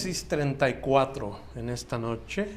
[0.00, 2.48] Génesis 34 en esta noche.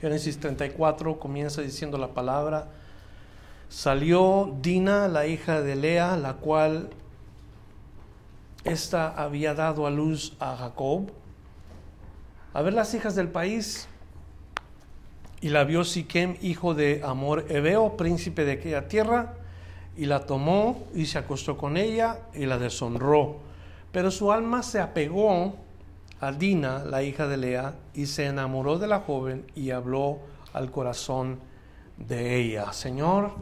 [0.00, 2.68] Génesis 34 comienza diciendo la palabra,
[3.68, 6.88] salió Dina, la hija de Lea, la cual
[8.64, 11.10] esta había dado a luz a Jacob.
[12.54, 13.86] A ver las hijas del país.
[15.42, 19.34] Y la vio Siquem, hijo de Amor Ebeo, príncipe de aquella tierra,
[19.96, 23.36] y la tomó y se acostó con ella y la deshonró.
[23.92, 25.56] Pero su alma se apegó
[26.20, 30.20] a Dina, la hija de Lea, y se enamoró de la joven y habló
[30.52, 31.40] al corazón
[31.98, 32.72] de ella.
[32.72, 33.32] Señor,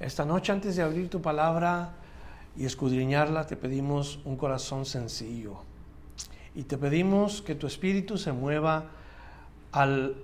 [0.00, 1.94] esta noche antes de abrir tu palabra
[2.56, 5.58] y escudriñarla, te pedimos un corazón sencillo.
[6.54, 8.90] Y te pedimos que tu espíritu se mueva
[9.72, 10.16] al,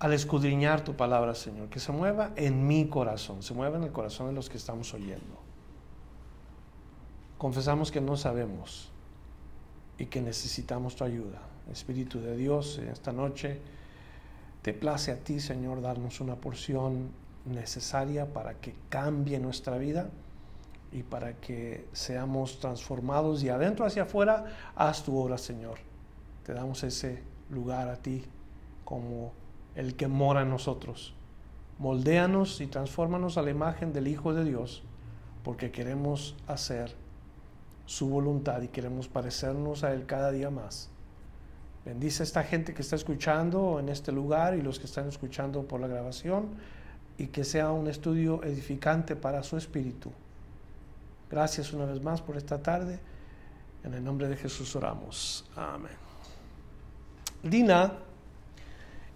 [0.00, 3.92] al escudriñar tu palabra, Señor, que se mueva en mi corazón, se mueva en el
[3.92, 5.38] corazón de los que estamos oyendo.
[7.36, 8.90] Confesamos que no sabemos
[9.98, 11.40] y que necesitamos tu ayuda.
[11.70, 13.60] Espíritu de Dios, esta noche
[14.62, 17.10] te place a ti, Señor, darnos una porción
[17.44, 20.08] necesaria para que cambie nuestra vida
[20.92, 25.78] y para que seamos transformados y adentro hacia afuera, haz tu obra, Señor.
[26.44, 28.24] Te damos ese lugar a ti
[28.84, 29.32] como
[29.74, 31.14] el que mora en nosotros.
[31.78, 34.82] Moldéanos y transfórmanos a la imagen del Hijo de Dios,
[35.42, 36.94] porque queremos hacer
[37.86, 40.90] su voluntad y queremos parecernos a Él cada día más.
[41.84, 45.62] Bendice a esta gente que está escuchando en este lugar y los que están escuchando
[45.66, 46.50] por la grabación
[47.16, 50.12] y que sea un estudio edificante para su espíritu.
[51.30, 52.98] Gracias una vez más por esta tarde.
[53.82, 55.48] En el nombre de Jesús oramos.
[55.56, 55.92] Amén.
[57.42, 57.92] Dina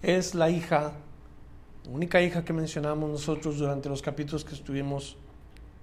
[0.05, 0.93] es la hija,
[1.89, 5.17] única hija que mencionamos nosotros durante los capítulos que estuvimos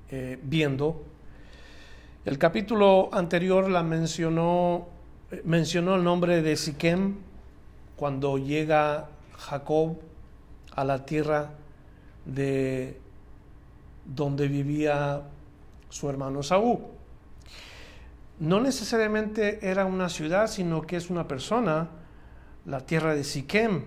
[0.09, 1.03] eh, viendo
[2.23, 4.89] el capítulo anterior la mencionó,
[5.43, 7.15] mencionó el nombre de Siquem
[7.95, 9.09] cuando llega
[9.39, 9.97] Jacob
[10.75, 11.49] a la tierra
[12.23, 12.99] de
[14.05, 15.23] donde vivía
[15.89, 16.81] su hermano Saúl.
[18.39, 21.89] No necesariamente era una ciudad, sino que es una persona,
[22.67, 23.81] la tierra de Siquem.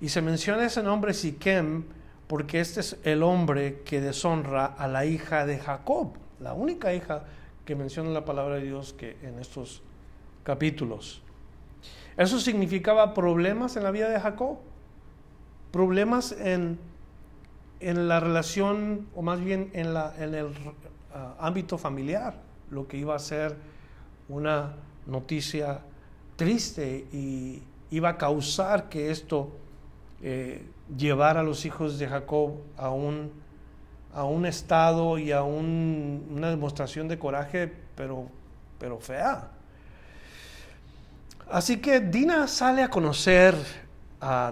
[0.00, 1.84] Y se menciona ese nombre Siquem
[2.26, 7.24] porque este es el hombre que deshonra a la hija de Jacob, la única hija
[7.64, 9.82] que menciona la palabra de Dios que en estos
[10.42, 11.22] capítulos.
[12.16, 14.58] Eso significaba problemas en la vida de Jacob,
[15.72, 16.78] problemas en,
[17.80, 20.48] en la relación, o más bien en, la, en el
[21.14, 22.34] ah, ámbito familiar,
[22.70, 23.56] lo que iba a ser
[24.28, 24.74] una
[25.06, 25.80] noticia
[26.36, 29.50] triste y iba a causar que esto
[30.22, 30.66] eh,
[30.96, 33.30] llevara a los hijos de Jacob a un
[34.14, 38.26] a un estado y a una demostración de coraje, pero,
[38.78, 39.50] pero fea.
[41.50, 43.54] Así que Dina sale a conocer,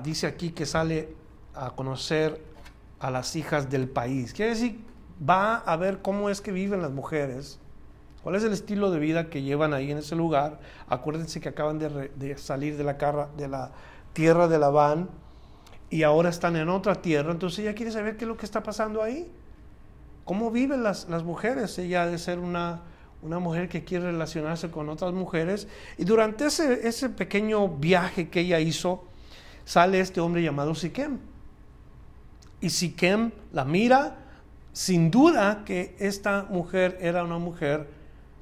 [0.02, 1.14] dice aquí que sale
[1.54, 2.40] a conocer
[3.00, 4.32] a las hijas del país.
[4.32, 4.80] Quiere decir,
[5.28, 7.58] va a ver cómo es que viven las mujeres,
[8.22, 10.60] cuál es el estilo de vida que llevan ahí en ese lugar.
[10.88, 12.94] Acuérdense que acaban de, salir de la,
[13.36, 13.72] de la
[14.12, 15.08] tierra de Labán
[15.90, 18.62] y ahora están en otra tierra, entonces ella quiere saber qué es lo que está
[18.62, 19.30] pasando ahí
[20.28, 21.78] cómo viven las, mujeres.
[21.78, 22.82] Ella ha de ser una,
[23.22, 25.66] una, mujer que quiere relacionarse con otras mujeres.
[25.96, 29.04] Y durante ese, ese pequeño viaje que ella hizo,
[29.64, 31.18] sale este hombre llamado Siquem.
[32.60, 34.18] Y Siquem la mira,
[34.74, 37.88] sin duda que esta mujer era una mujer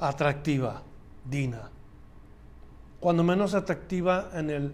[0.00, 0.82] atractiva,
[1.24, 1.70] Dina.
[2.98, 4.72] Cuando menos atractiva en el,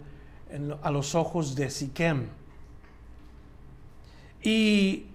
[0.81, 2.29] a los ojos de Siquem.
[4.43, 5.07] Y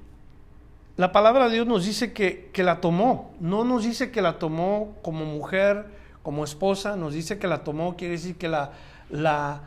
[0.95, 4.95] la palabra de Dios nos dice que, la tomó, no nos dice que la tomó
[5.01, 5.85] como mujer,
[6.23, 8.71] como esposa, nos dice que la tomó, quiere decir que la,
[9.09, 9.61] la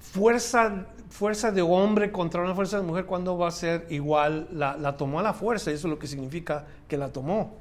[0.00, 4.48] fuerza, fuerza de hombre contra una fuerza de mujer, ¿cuándo va a ser igual?
[4.52, 7.54] La, la tomó a la fuerza, eso es lo que significa que la tomó.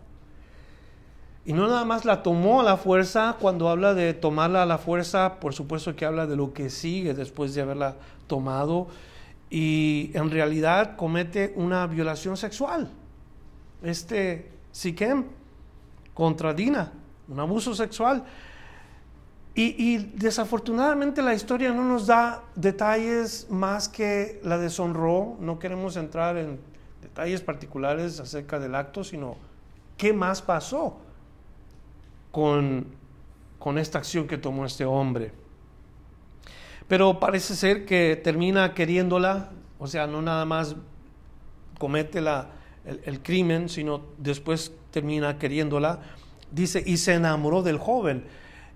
[1.48, 4.78] Y no nada más la tomó a la fuerza, cuando habla de tomarla a la
[4.78, 7.96] fuerza, por supuesto que habla de lo que sigue después de haberla
[8.28, 8.88] tomado
[9.50, 12.92] y en realidad comete una violación sexual.
[13.84, 15.26] Este Siquem
[16.14, 16.92] contra Dina,
[17.28, 18.26] un abuso sexual.
[19.58, 25.38] Y, desafortunadamente la historia no nos da detalles más que la deshonró.
[25.40, 26.60] No queremos entrar en
[27.02, 29.38] detalles particulares acerca del acto, sino
[29.96, 30.98] qué más pasó
[32.34, 32.88] con,
[33.58, 35.32] con esta acción que tomó este hombre.
[36.88, 40.76] Pero parece ser que termina queriéndola, o sea, no nada más
[41.80, 42.50] comete la,
[42.86, 46.00] el, crimen, sino después termina queriéndola.
[46.52, 48.26] Dice, y se enamoró del joven.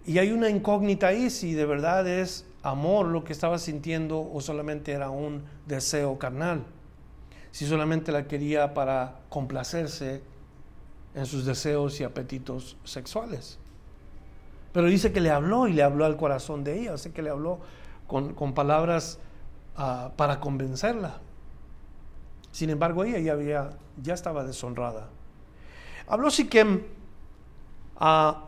[0.06, 4.42] Y hay una incógnita ahí si de verdad es amor lo que estaba sintiendo o
[4.42, 6.64] solamente era un deseo carnal.
[7.52, 10.22] Si solamente la quería para complacerse
[11.16, 13.60] en sus deseos y apetitos sexuales.
[14.72, 17.22] Pero dice que le habló y le habló al corazón de ella, o sea que
[17.22, 17.60] le habló
[18.10, 19.20] con, palabras
[19.78, 21.20] ah, para convencerla.
[22.52, 23.70] Sin embargo, ella ya, había,
[24.02, 25.08] ya estaba deshonrada.
[26.08, 26.82] Habló Siquem
[27.96, 28.46] a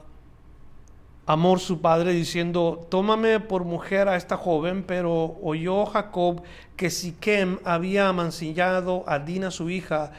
[1.28, 6.42] Amor su padre diciendo, tómame por mujer a esta joven, pero oyó Jacob
[6.76, 10.12] que Siquem había amancillado a Dina su hija,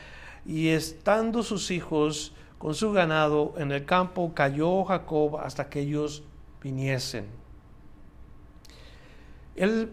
[0.46, 6.22] y estando sus hijos con su ganado en el campo, cayó Jacob hasta que ellos
[6.62, 7.41] viniesen.
[9.56, 9.92] El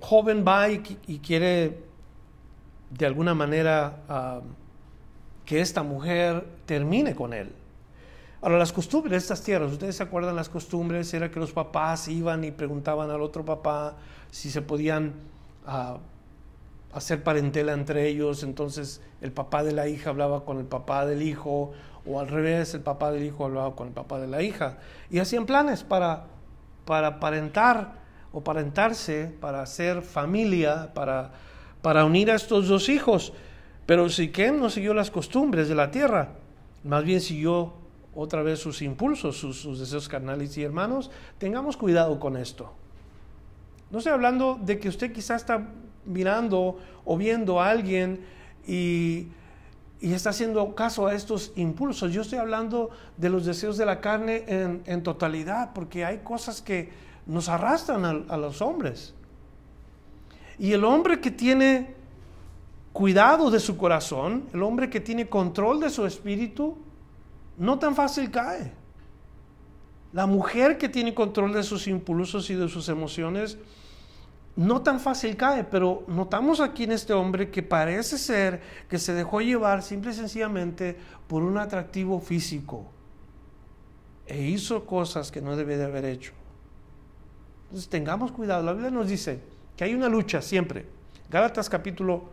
[0.00, 0.78] joven va y,
[1.18, 1.82] quiere
[2.90, 4.40] de alguna manera ah,
[5.44, 7.52] que esta mujer termine con él.
[8.42, 11.12] Ahora, las costumbres de estas tierras, ¿ustedes se acuerdan las costumbres?
[11.14, 13.96] Era que los papás iban y preguntaban al otro papá
[14.30, 15.14] si se podían
[15.66, 15.96] ah,
[16.92, 21.22] hacer parentela entre ellos, entonces el papá de la hija hablaba con el papá del
[21.22, 21.72] hijo,
[22.06, 24.78] o al revés, el papá del hijo hablaba con el papá de la hija,
[25.10, 26.26] y hacían planes para,
[26.84, 27.18] para
[28.34, 31.30] o parentarse, para hacer familia, para,
[31.80, 33.32] para unir a estos dos hijos.
[33.86, 36.30] Pero Siquem no siguió las costumbres de la tierra,
[36.82, 37.74] más bien siguió
[38.12, 41.12] otra vez sus impulsos, sus, deseos carnales y hermanos.
[41.38, 42.72] Tengamos cuidado con esto.
[43.90, 45.68] No estoy hablando de que usted quizás está
[46.04, 48.24] mirando o viendo a alguien
[48.66, 49.28] y,
[50.00, 52.12] y, está haciendo caso a estos impulsos.
[52.12, 56.60] Yo estoy hablando de los deseos de la carne en, en totalidad, porque hay cosas
[56.62, 59.14] que nos arrastran a, los hombres.
[60.58, 61.94] Y el hombre que tiene
[62.92, 66.76] cuidado de su corazón, el hombre que tiene control de su espíritu,
[67.58, 68.72] no tan fácil cae.
[70.12, 73.58] La mujer que tiene control de sus impulsos y de sus emociones,
[74.56, 79.12] no tan fácil cae, pero notamos aquí en este hombre que parece ser que se
[79.12, 80.96] dejó llevar simple y sencillamente
[81.26, 82.86] por un atractivo físico
[84.26, 86.32] e hizo cosas que no debe de haber hecho.
[87.74, 88.62] Entonces tengamos cuidado.
[88.62, 89.40] La Biblia nos dice
[89.76, 90.86] que hay una lucha siempre.
[91.28, 92.30] Gálatas capítulo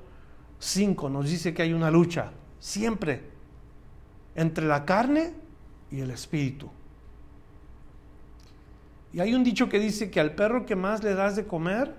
[0.60, 3.24] 5 nos dice que hay una lucha siempre
[4.36, 5.34] entre la carne
[5.90, 6.70] y el espíritu.
[9.14, 11.96] Y hay un dicho que dice que al perro que más le das de comer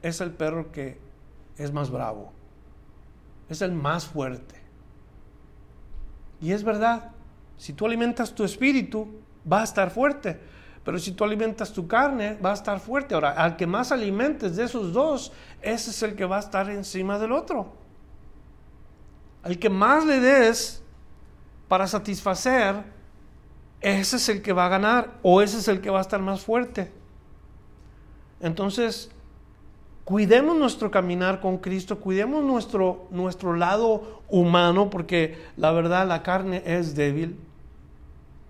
[0.00, 0.96] es el perro que
[1.58, 2.32] es más bravo,
[3.50, 4.54] es el más fuerte.
[6.40, 7.10] Y es verdad,
[7.58, 10.53] si tú alimentas tu espíritu, va a estar fuerte.
[10.84, 13.14] Pero si tú alimentas tu carne, va a estar fuerte.
[13.14, 15.32] Ahora, al que más alimentes de esos dos,
[15.62, 17.72] ese es el que va a estar encima del otro.
[19.42, 20.82] Al que más le des
[21.68, 22.84] para satisfacer,
[23.80, 26.20] ese es el que va a ganar o ese es el que va a estar
[26.20, 26.92] más fuerte.
[28.40, 29.10] Entonces,
[30.04, 36.62] cuidemos nuestro caminar con Cristo, cuidemos nuestro, nuestro lado humano, porque la verdad la carne
[36.66, 37.38] es débil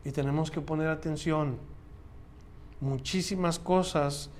[0.04, 1.58] y tenemos que poner atención
[2.80, 4.30] muchísimas cosas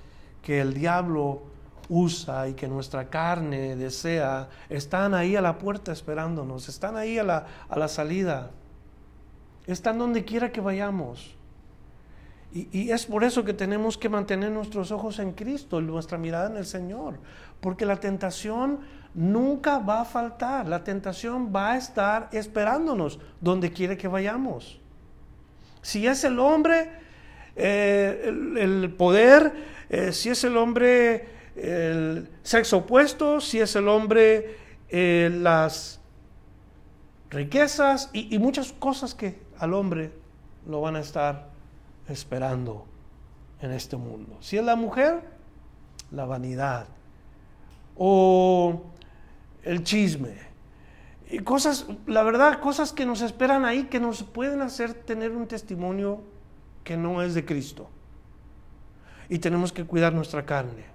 [0.41, 1.41] que el diablo
[1.89, 7.23] usa y que nuestra carne desea, están ahí a la puerta esperándonos, están ahí a
[7.23, 8.51] la, a la salida,
[9.67, 11.35] están donde quiera que vayamos.
[12.53, 16.49] Y, y, es por eso que tenemos que mantener nuestros ojos en Cristo, nuestra mirada
[16.49, 17.19] en el Señor,
[17.59, 18.79] porque la tentación
[19.13, 24.79] nunca va a faltar, la tentación va a estar esperándonos donde quiera que vayamos.
[25.81, 26.89] Si es el hombre,
[27.55, 28.23] eh,
[28.57, 29.53] el, poder,
[29.89, 34.57] eh, si es el hombre el sexo opuesto, si es el hombre
[34.89, 36.01] eh, las
[37.29, 40.11] riquezas y, y muchas cosas que al hombre
[40.67, 41.49] lo van a estar
[42.09, 42.85] esperando
[43.61, 44.37] en este mundo.
[44.41, 45.21] Si es la mujer,
[46.11, 46.87] la vanidad
[47.95, 48.83] o
[49.63, 50.35] el chisme.
[51.29, 55.47] Y cosas, la verdad, cosas que nos esperan ahí que nos pueden hacer tener un
[55.47, 56.21] testimonio
[56.85, 57.89] que no es de Cristo.
[59.27, 60.85] Y tenemos que cuidar nuestra carne.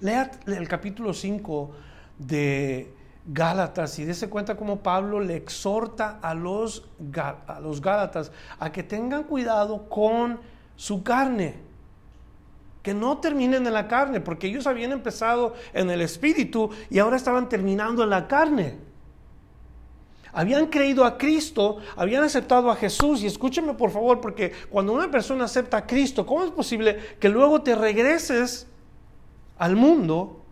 [0.00, 1.70] Lea el capítulo 5
[2.18, 2.92] de
[3.26, 6.88] Gálatas y dése cuenta cómo Pablo le exhorta a los,
[7.46, 10.40] a los Gálatas a que tengan cuidado con
[10.74, 11.56] su carne,
[12.82, 17.16] que no terminen en la carne, porque ellos habían empezado en el espíritu y ahora
[17.16, 18.91] estaban terminando en la carne.
[20.32, 25.10] Habían creído a Cristo, habían aceptado a Jesús y escúcheme por favor, porque cuando una
[25.10, 28.66] persona acepta a Cristo, ¿cómo es posible que luego te regreses
[29.58, 30.42] al mundo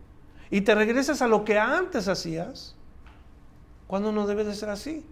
[0.50, 2.76] y te regresas a lo que antes hacías,
[3.86, 5.04] cuando no debe de ser así.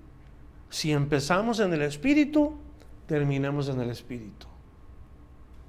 [0.70, 2.56] Si empezamos en el espíritu,
[3.06, 4.46] terminamos en el espíritu.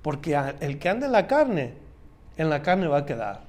[0.02, 1.74] Porque el que anda en la carne,
[2.38, 3.42] en la carne va a quedar.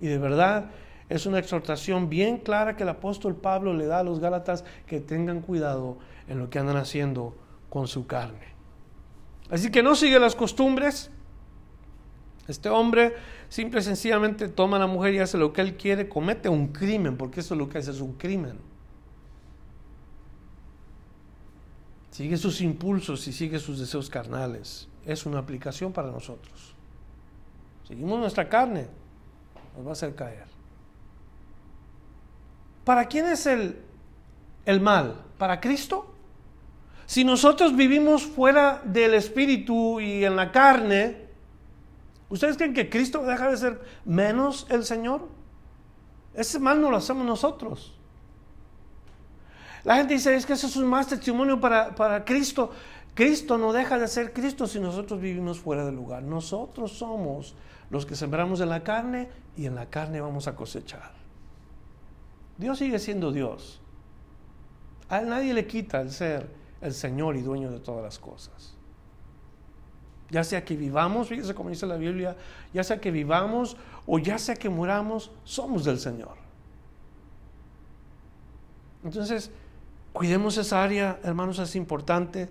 [0.00, 0.66] Y de verdad
[1.08, 5.00] es una exhortación bien clara que el apóstol Pablo le da a los Gálatas que
[5.00, 5.98] tengan cuidado
[6.28, 7.36] en lo que andan haciendo
[7.68, 8.54] con su carne.
[9.50, 11.10] Así que no sigue las costumbres.
[12.48, 13.14] Este hombre
[13.48, 16.68] simple y sencillamente toma a la mujer y hace lo que él quiere, comete un
[16.68, 18.58] crimen, porque eso es lo que hace, es un crimen.
[22.10, 24.88] Sigue sus impulsos y sigue sus deseos carnales.
[25.04, 26.74] Es una aplicación para nosotros.
[27.86, 28.88] Seguimos nuestra carne,
[29.76, 30.55] nos va a hacer caer.
[32.86, 33.82] ¿Para quién es el,
[34.64, 35.20] el mal?
[35.36, 36.14] ¿Para Cristo?
[37.04, 41.26] Si nosotros vivimos fuera del espíritu y en la carne,
[42.28, 45.28] ¿Ustedes creen que Cristo deja de ser menos el Señor?
[46.34, 47.94] Ese mal no lo hacemos nosotros.
[49.84, 52.72] La gente dice, es que eso es un más testimonio para, para Cristo.
[53.14, 56.24] Cristo no deja de ser Cristo si nosotros vivimos fuera del lugar.
[56.24, 57.54] Nosotros somos
[57.90, 61.25] los que sembramos en la carne y en la carne vamos a cosechar.
[62.58, 63.80] Dios sigue siendo Dios.
[65.08, 66.48] A nadie le quita el ser
[66.80, 68.74] el Señor y dueño de todas las cosas.
[70.30, 72.36] Ya sea que vivamos, fíjese como dice la Biblia,
[72.72, 76.36] ya sea que vivamos o ya sea que muramos, somos del Señor.
[79.04, 79.50] Entonces,
[80.12, 82.48] cuidemos esa área, hermanos, es importante.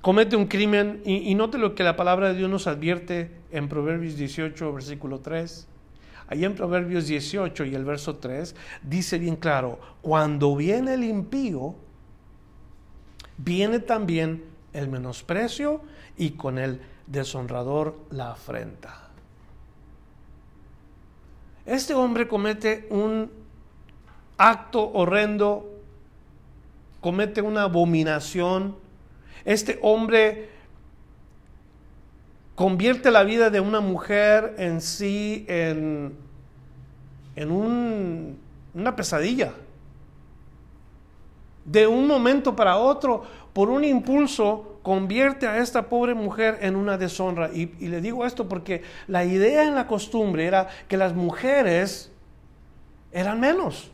[0.00, 3.68] Comete un crimen y, y note lo que la palabra de Dios nos advierte en
[3.68, 5.68] Proverbios 18, versículo 3.
[6.28, 11.74] Allí en Proverbios 18 y el verso 3 dice bien claro, cuando viene el impío,
[13.36, 15.82] viene también el menosprecio
[16.16, 19.08] y con el deshonrador la afrenta.
[21.66, 23.30] Este hombre comete un
[24.36, 25.70] acto horrendo,
[27.00, 28.76] comete una abominación.
[29.44, 30.50] Este hombre
[32.54, 36.16] convierte la vida de una mujer en sí en,
[37.36, 37.50] en
[38.74, 39.52] una pesadilla.
[41.64, 46.98] De un momento para otro, por un impulso, convierte a esta pobre mujer en una
[46.98, 47.50] deshonra.
[47.52, 52.12] Y, le digo esto porque la idea en la costumbre era que las mujeres
[53.10, 53.90] eran menos.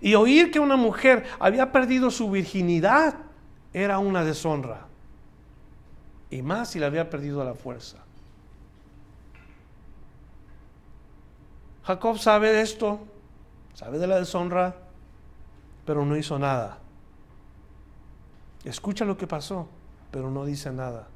[0.00, 3.16] Y oír que una mujer había perdido su virginidad
[3.72, 4.85] era una deshonra.
[6.30, 7.98] Y más si la había perdido la fuerza.
[11.84, 12.98] Jacob sabe de esto,
[13.74, 14.76] sabe de la deshonra,
[15.84, 16.78] pero no hizo nada.
[18.64, 19.68] Escucha lo que pasó,
[20.10, 21.06] pero no dice nada.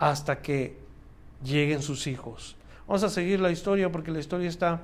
[0.00, 0.78] Hasta que
[1.44, 2.56] lleguen sus hijos.
[2.88, 4.82] Vamos a seguir la historia porque la historia está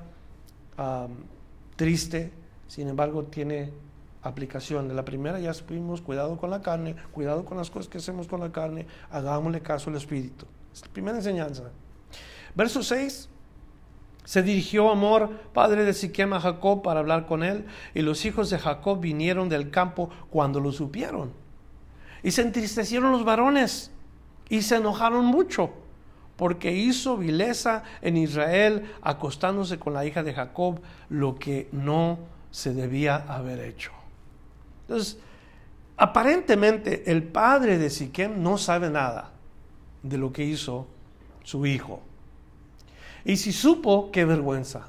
[1.75, 2.33] triste,
[2.69, 3.73] sin embargo tiene
[4.29, 4.89] aplicación.
[4.89, 8.27] De la primera ya supimos, cuidado con la carne, cuidado con las cosas que hacemos
[8.27, 10.47] con la carne, hagámosle caso al Espíritu.
[10.73, 11.65] Es la primera enseñanza.
[12.55, 13.29] Verso 6.
[14.25, 17.65] Se dirigió Amor, padre de Siquem, a Jacob para hablar con él,
[17.95, 21.33] y los hijos de Jacob vinieron del campo cuando lo supieron.
[22.25, 23.93] Y se entristecieron los varones
[24.49, 25.71] y se enojaron mucho,
[26.37, 32.19] porque hizo vileza en Israel acostándose con la hija de Jacob, lo que no
[32.51, 33.93] se debía haber hecho.
[34.89, 35.19] Entonces,
[35.97, 39.33] aparentemente el padre de Siquem no sabe nada
[40.03, 40.87] de lo que hizo
[41.43, 42.01] su hijo.
[43.25, 44.89] Y si supo, qué vergüenza.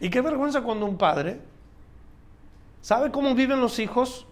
[0.00, 1.40] Y qué vergüenza cuando un padre
[2.82, 4.26] sabe cómo viven los hijos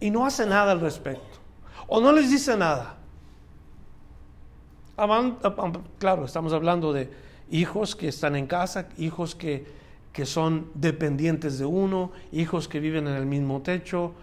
[0.00, 1.38] y no hace nada al respecto.
[1.86, 2.96] O no les dice nada.
[5.98, 7.12] Claro, estamos hablando de
[7.50, 9.66] hijos que están en casa, hijos que,
[10.16, 14.14] que son dependientes de uno, hijos que viven en el mismo techo,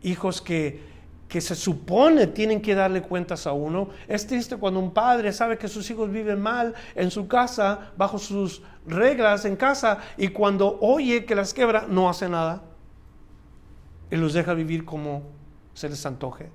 [0.00, 0.90] hijos que
[1.28, 3.88] que se supone tienen que darle cuentas a uno.
[4.06, 8.18] Es triste cuando un padre sabe que sus hijos viven mal en su casa, bajo
[8.18, 12.62] sus reglas en casa, y cuando oye que las quebra, no hace nada.
[14.10, 15.22] Y los deja vivir como
[15.72, 16.50] se les antoje.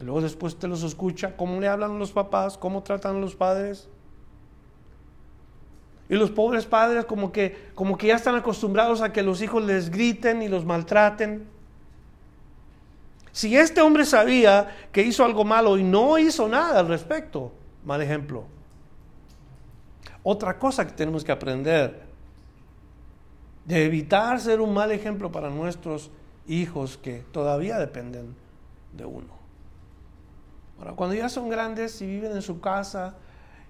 [0.00, 3.90] luego después te los escucha, cómo le hablan los papás, cómo tratan a los padres.
[6.08, 9.64] Y los pobres padres como que, como que ya están acostumbrados a que los hijos
[9.64, 11.46] les griten y los maltraten.
[13.32, 17.52] Si este hombre sabía que hizo algo malo y no hizo nada al respecto,
[17.84, 18.44] mal ejemplo.
[20.22, 22.02] Otra cosa que tenemos que aprender,
[23.64, 26.10] de evitar ser un mal ejemplo para nuestros
[26.46, 28.34] hijos que todavía dependen
[28.92, 29.34] de uno.
[30.78, 33.16] Ahora, cuando ya son grandes y viven en su casa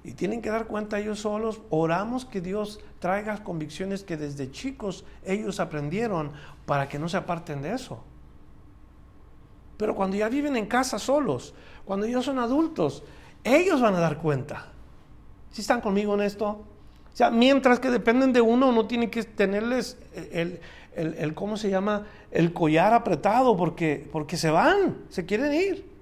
[0.05, 5.07] y tienen que dar cuenta ellos solos, oramos que Dios traiga convicciones que desde chicos
[5.25, 6.33] ellos aprendieron
[6.67, 8.05] para que no se aparten de eso.
[9.79, 11.55] Pero cuando ya viven en casa solos,
[11.87, 13.03] cuando ellos son adultos,
[13.43, 14.67] ellos van a dar cuenta.
[15.51, 16.49] ¿Si están conmigo en esto?
[16.49, 19.97] O sea, mientras que dependen de uno, uno tiene que tenerles
[20.33, 20.61] el,
[20.95, 22.07] el, ¿cómo se llama?
[22.31, 25.94] El collar apretado porque, porque se van, se quieren ir.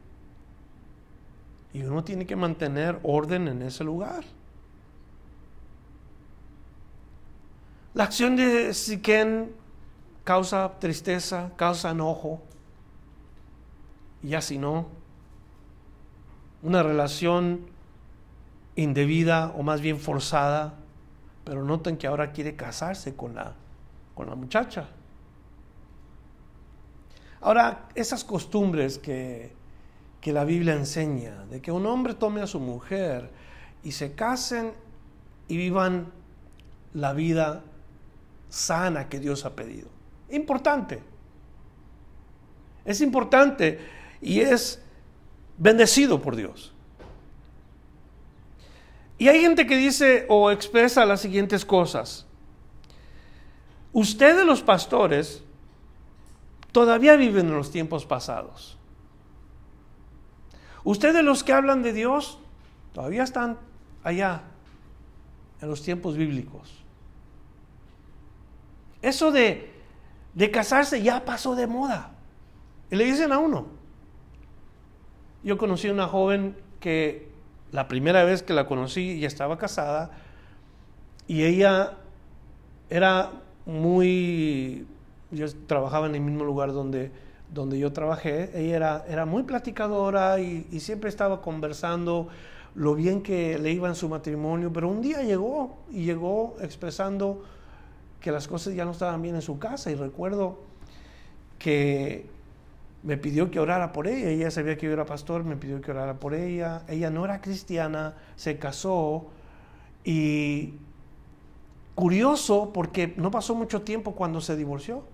[1.72, 4.24] Y uno tiene que mantener orden en ese lugar.
[7.94, 9.52] La acción de Siquén
[10.24, 12.42] causa tristeza, causa enojo.
[14.22, 14.86] Y ya si no,
[16.62, 17.66] una relación
[18.76, 20.74] indebida o más bien forzada,
[21.44, 23.54] pero noten que ahora quiere casarse con la
[24.14, 24.86] con la muchacha.
[27.40, 29.52] Ahora, esas costumbres que,
[30.22, 33.28] que la Biblia enseña, de que un hombre tome a su mujer
[33.82, 34.72] y se casen
[35.48, 36.12] y vivan
[36.94, 37.64] la vida
[38.48, 39.88] sana que Dios ha pedido.
[40.30, 41.02] Importante.
[42.84, 43.80] Es importante
[44.20, 44.80] y es
[45.58, 46.72] bendecido por Dios.
[49.18, 52.26] Y hay gente que dice o expresa las siguientes cosas.
[53.92, 55.42] Ustedes los pastores
[56.70, 58.78] todavía viven en los tiempos pasados.
[60.84, 62.38] Ustedes los que hablan de Dios
[62.92, 63.58] todavía están
[64.02, 64.42] allá,
[65.60, 66.82] en los tiempos bíblicos.
[69.00, 69.72] Eso de,
[70.34, 72.12] de casarse ya pasó de moda.
[72.90, 73.66] Y le dicen a uno.
[75.44, 77.30] Yo conocí a una joven que
[77.70, 80.10] la primera vez que la conocí ya estaba casada
[81.26, 81.98] y ella
[82.90, 83.30] era
[83.64, 84.86] muy,
[85.30, 87.10] yo trabajaba en el mismo lugar donde,
[87.52, 92.28] donde yo trabajé, ella era, era muy platicadora y, y, siempre estaba conversando
[92.74, 97.44] lo bien que le iba en su matrimonio, pero un día llegó y llegó expresando
[98.20, 100.60] que las cosas ya no estaban bien en su casa y recuerdo
[101.58, 102.26] que
[103.02, 105.90] me pidió que orara por ella, ella sabía que yo era pastor, me pidió que
[105.90, 109.26] orara por ella, ella no era cristiana, se casó
[110.04, 110.74] y
[111.94, 115.04] Curioso porque no pasó mucho tiempo cuando se divorció.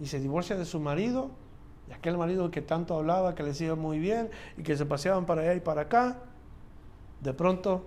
[0.00, 1.30] Y se divorcia de su marido,
[1.88, 5.26] y aquel marido que tanto hablaba, que le decía muy bien, y que se paseaban
[5.26, 6.18] para allá y para acá,
[7.20, 7.84] de pronto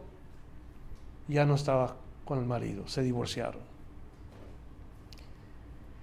[1.28, 1.96] ya no estaba
[2.26, 3.62] con el marido, se divorciaron.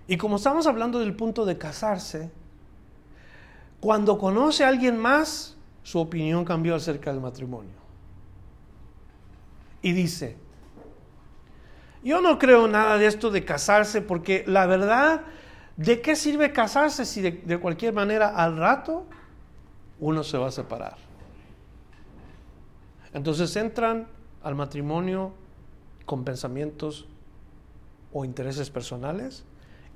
[0.06, 2.30] Y como estamos hablando del punto de casarse,
[3.80, 7.76] cuando conoce a alguien más, su opinión cambió acerca del matrimonio.
[9.82, 10.36] Y dice,
[12.02, 15.22] yo no creo nada de esto de casarse porque la verdad,
[15.78, 19.06] ¿de qué sirve casarse si de, cualquier manera al rato
[20.00, 20.96] uno se va a separar?
[23.14, 24.08] Entonces entran
[24.42, 25.32] al matrimonio
[26.04, 27.06] con pensamientos
[28.12, 29.44] o intereses personales,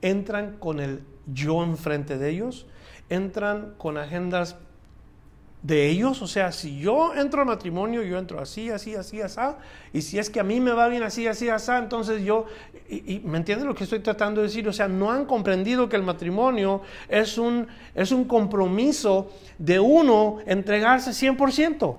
[0.03, 2.67] entran con el yo enfrente de ellos,
[3.09, 4.57] entran con agendas
[5.63, 9.41] de ellos, o sea, si yo entro al matrimonio, yo entro así, así, así, así,
[9.93, 12.47] y si es que a mí me va bien así, así, así, entonces yo,
[12.89, 14.67] y, ¿me entienden lo que estoy tratando de decir?
[14.69, 20.39] O sea, no han comprendido que el matrimonio es un, es un compromiso de uno
[20.47, 21.97] entregarse 100%.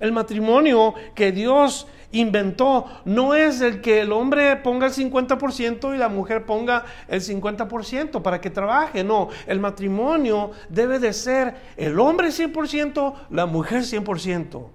[0.00, 5.98] El matrimonio que Dios inventó no es el que el hombre ponga el 50% y
[5.98, 9.04] la mujer ponga el 50% para que trabaje.
[9.04, 14.68] No, el matrimonio debe de ser el hombre 100%, la mujer 100%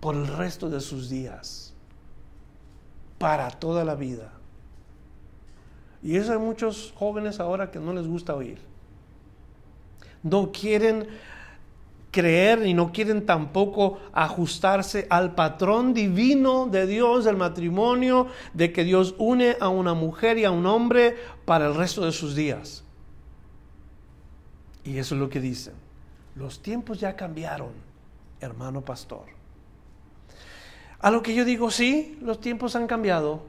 [0.00, 1.74] por el resto de sus días,
[3.18, 4.32] para toda la vida.
[6.02, 8.58] Y eso hay muchos jóvenes ahora que no les gusta oír.
[10.24, 11.06] No quieren
[12.12, 18.84] creer y no quieren tampoco ajustarse al patrón divino de Dios del matrimonio, de que
[18.84, 22.84] Dios une a una mujer y a un hombre para el resto de sus días.
[24.84, 25.74] Y eso es lo que dicen.
[26.34, 27.72] Los tiempos ya cambiaron,
[28.40, 29.24] hermano pastor.
[31.00, 33.42] A lo que yo digo, sí, los tiempos han cambiado.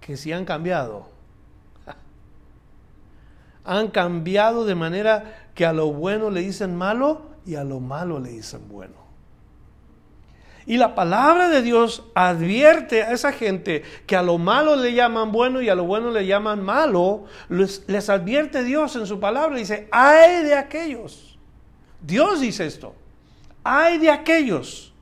[0.00, 1.08] Que sí han cambiado.
[3.64, 8.20] han cambiado de manera que a lo bueno le dicen malo y a lo malo
[8.20, 8.94] le dicen bueno.
[10.66, 15.32] Y la palabra de Dios advierte a esa gente que a lo malo le llaman
[15.32, 17.24] bueno y a lo bueno le llaman malo.
[17.48, 19.56] Les, advierte Dios en su palabra.
[19.56, 21.36] Dice, hay de aquellos.
[22.00, 22.94] Dios dice esto.
[23.64, 24.94] Hay de aquellos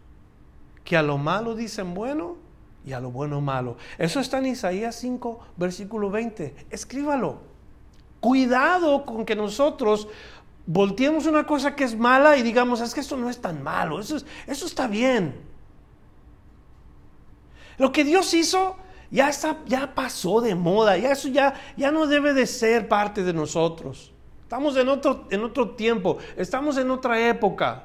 [0.84, 2.38] que a lo malo dicen bueno
[2.82, 3.76] y a lo bueno malo.
[3.98, 6.54] Eso está en Isaías 5, versículo 20.
[6.70, 7.56] Escríbalo.
[8.20, 10.08] Cuidado con que nosotros
[10.66, 14.00] volteemos una cosa que es mala y digamos, es que esto no es tan malo,
[14.00, 15.34] eso, eso está bien.
[17.78, 18.76] Lo que Dios hizo
[19.10, 23.22] ya, está, ya pasó de moda, ya eso ya, ya no debe de ser parte
[23.22, 24.12] de nosotros.
[24.42, 27.84] Estamos en otro, en otro tiempo, estamos en otra época.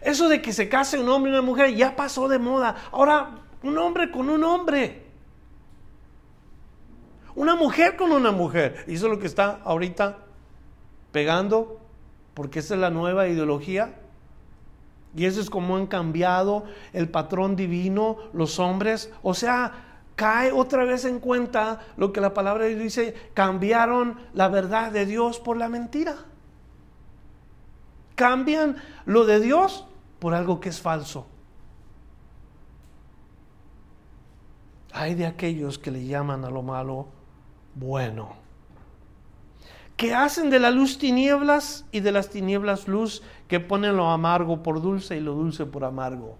[0.00, 2.76] Eso de que se case un hombre y una mujer ya pasó de moda.
[2.92, 5.02] Ahora, un hombre con un hombre.
[7.34, 8.84] Una mujer con una mujer.
[8.86, 10.23] Y eso es lo que está ahorita
[11.14, 11.78] pegando,
[12.34, 13.94] porque esa es la nueva ideología.
[15.14, 19.12] Y eso es como han cambiado el patrón divino, los hombres.
[19.22, 24.90] O sea, cae otra vez en cuenta lo que la palabra dice, cambiaron la verdad
[24.90, 26.16] de Dios por la mentira.
[28.16, 29.86] Cambian lo de Dios
[30.18, 31.28] por algo que es falso.
[34.92, 37.06] Hay de aquellos que le llaman a lo malo
[37.76, 38.43] bueno
[39.96, 44.62] que hacen de la luz tinieblas y de las tinieblas luz, que ponen lo amargo
[44.62, 46.36] por dulce y lo dulce por amargo.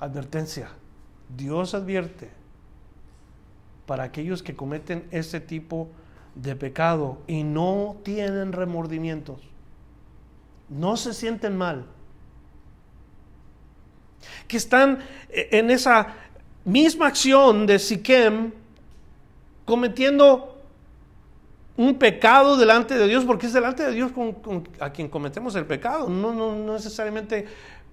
[0.00, 0.68] Advertencia,
[1.34, 2.30] Dios advierte
[3.86, 5.88] para aquellos que cometen ese tipo
[6.34, 9.40] de pecado y no tienen remordimientos,
[10.68, 11.86] no se sienten mal,
[14.48, 15.00] que están
[15.30, 16.14] en esa
[16.64, 18.52] misma acción de Siquem
[19.64, 20.51] cometiendo
[21.76, 24.12] un pecado delante de Dios, porque es delante de Dios
[24.80, 26.08] a quien cometemos el pecado.
[26.08, 27.46] No, no, no necesariamente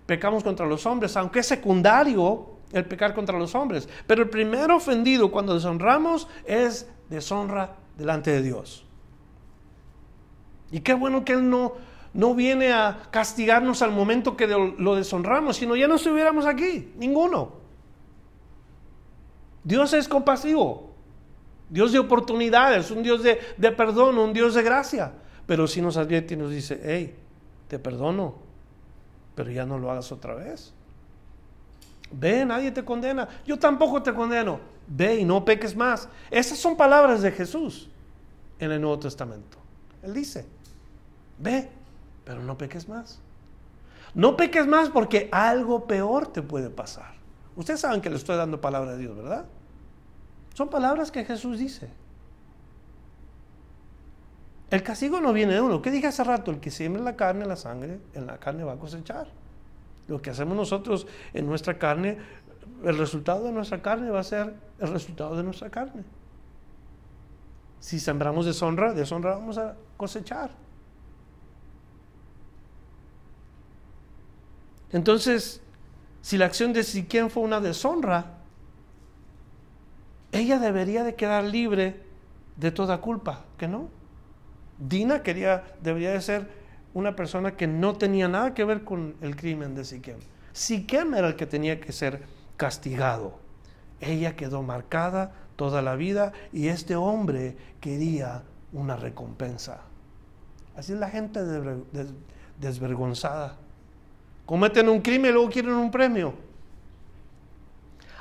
[0.05, 3.87] pecamos contra los hombres, aunque es secundario el pecar contra los hombres.
[4.05, 8.85] Pero el primer ofendido cuando deshonramos es deshonra delante de Dios.
[10.71, 11.73] Y qué bueno que Él no,
[12.13, 17.53] no viene a castigarnos al momento que lo deshonramos, sino ya no estuviéramos aquí, ninguno.
[19.63, 20.88] Dios es compasivo.
[21.69, 23.37] Dios de oportunidades, un Dios de,
[23.71, 25.11] perdón, un Dios de gracia.
[25.45, 27.15] Pero si nos advierte y nos dice, hey,
[27.67, 28.35] te perdono,
[29.35, 30.73] pero ya no lo hagas otra vez.
[32.11, 33.27] Ve, nadie te condena.
[33.45, 34.59] Yo tampoco te condeno.
[34.87, 36.09] Ve y no peques más.
[36.31, 37.89] Esas son palabras de Jesús
[38.59, 39.57] en el Nuevo Testamento.
[40.01, 40.45] Él dice,
[41.37, 41.69] ve,
[42.25, 43.19] pero no peques más.
[44.15, 47.13] No peques más porque algo peor te puede pasar.
[47.55, 49.45] Ustedes saben que le estoy dando palabra de Dios, ¿verdad?
[50.53, 51.89] Son palabras que Jesús dice.
[54.69, 55.81] El castigo no viene de uno.
[55.81, 56.51] ¿Qué dije hace rato?
[56.51, 59.27] El que siembra la carne, la sangre, en la carne va a cosechar.
[60.07, 62.17] Lo que hacemos nosotros en nuestra carne,
[62.83, 66.03] el resultado de nuestra carne va a ser el resultado de nuestra carne.
[67.79, 70.51] Si sembramos deshonra, deshonra vamos a cosechar.
[74.91, 75.61] Entonces,
[76.21, 78.38] si la acción de Siquén fue una deshonra,
[80.31, 82.01] ella debería de quedar libre
[82.55, 83.89] de toda culpa, que no.
[84.77, 86.47] Dina quería, debería de ser
[86.93, 90.19] una persona que no tenía nada que ver con el crimen de Siquem.
[90.53, 92.23] Siquem era el que tenía que ser
[92.57, 93.39] castigado.
[94.01, 99.81] Ella quedó marcada toda la vida y este hombre quería una recompensa.
[100.75, 101.41] Así es la gente
[102.59, 103.57] desvergonzada.
[104.45, 106.48] Cometen un crimen y luego quieren un premio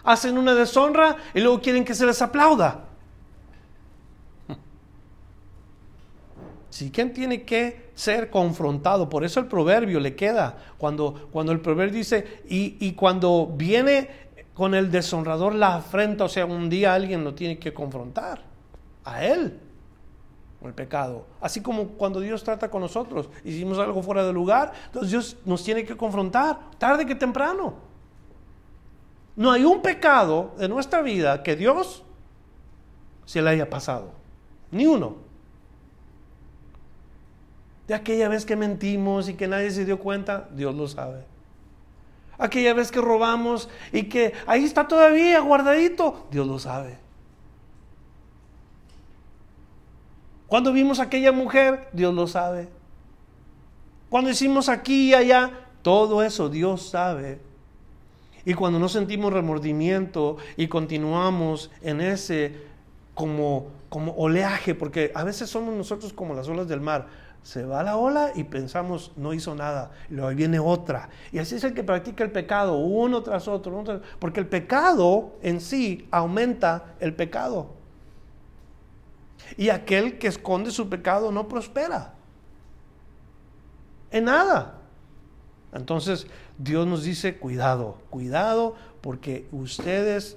[0.05, 2.85] hacen una deshonra y luego quieren que se les aplauda.
[6.71, 11.61] Si quien tiene que ser confrontado, por eso el proverbio le queda, cuando, cuando el
[11.61, 14.09] proverbio dice, y, y cuando viene
[14.55, 18.43] con el deshonrador la afrenta, o sea, un día alguien lo tiene que confrontar,
[19.05, 19.59] a él,
[20.63, 21.27] el pecado.
[21.41, 25.65] Así como cuando Dios trata con nosotros, hicimos algo fuera de lugar, entonces Dios nos
[25.65, 27.88] tiene que confrontar, tarde que temprano.
[29.38, 32.03] No hay un pecado en nuestra vida que Dios
[33.24, 34.11] se le haya pasado.
[34.72, 35.14] Ni uno.
[37.87, 41.24] De aquella vez que mentimos y que nadie se dio cuenta, Dios lo sabe.
[42.37, 46.98] Aquella vez que robamos y que ahí está todavía guardadito, Dios lo sabe.
[50.48, 52.68] Cuando vimos a aquella mujer, Dios lo sabe.
[54.11, 57.46] Cuando hicimos aquí y allá, todo eso Dios sabe.
[58.49, 62.57] Y cuando no sentimos remordimiento y continuamos en ese
[63.13, 67.09] como, como oleaje, porque a veces somos nosotros como las olas del mar.
[67.43, 71.11] Se va la ola y pensamos, no hizo nada, y luego viene otra.
[71.31, 74.47] Y así es el que practica el pecado, uno tras otro, uno tras porque el
[74.47, 77.75] pecado en sí aumenta el pecado.
[79.59, 82.15] Y aquel que esconde su pecado no prospera.
[84.11, 84.78] En nada.
[85.72, 86.26] Entonces
[86.57, 90.37] Dios nos dice, cuidado, cuidado, porque ustedes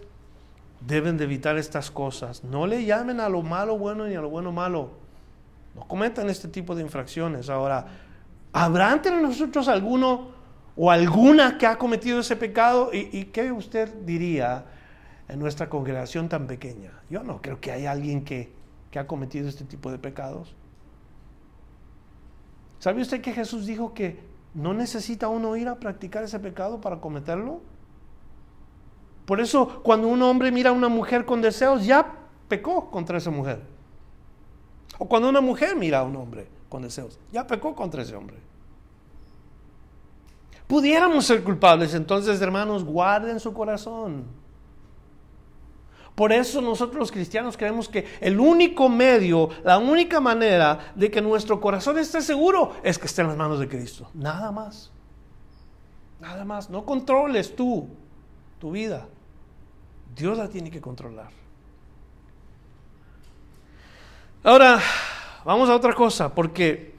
[0.86, 2.44] deben de evitar estas cosas.
[2.44, 4.92] No le llamen a lo malo bueno ni a lo bueno malo.
[5.76, 7.50] No cometan este tipo de infracciones.
[7.50, 7.86] Ahora,
[8.52, 10.30] ¿habrá entre nosotros alguno
[10.76, 12.90] o alguna que ha cometido ese pecado?
[12.92, 14.66] ¿Y, qué usted diría
[15.30, 16.92] en nuestra congregación tan pequeña?
[17.10, 18.52] Yo no creo que haya alguien que,
[18.90, 20.56] que ha cometido este tipo de pecados.
[22.80, 27.00] ¿Sabe usted que Jesús dijo que no necesita uno ir a practicar ese pecado para
[27.00, 27.62] cometerlo?
[29.26, 32.06] Por eso cuando un hombre mira a una mujer con deseos, ya
[32.48, 33.62] pecó contra esa mujer.
[34.98, 38.38] O cuando una mujer mira a un hombre con deseos, ya pecó contra ese hombre.
[40.68, 44.26] Pudiéramos ser culpables, entonces hermanos, guarden su corazón.
[46.22, 51.20] Por eso nosotros los cristianos creemos que el único medio, la única manera de que
[51.20, 54.08] nuestro corazón esté seguro es que esté en las manos de Cristo.
[54.14, 54.92] Nada más.
[56.20, 56.70] Nada más.
[56.70, 57.90] No controles tú
[58.60, 59.08] tu vida.
[60.16, 61.32] Dios la tiene que controlar.
[64.44, 64.80] Ahora,
[65.44, 66.94] vamos a otra cosa, porque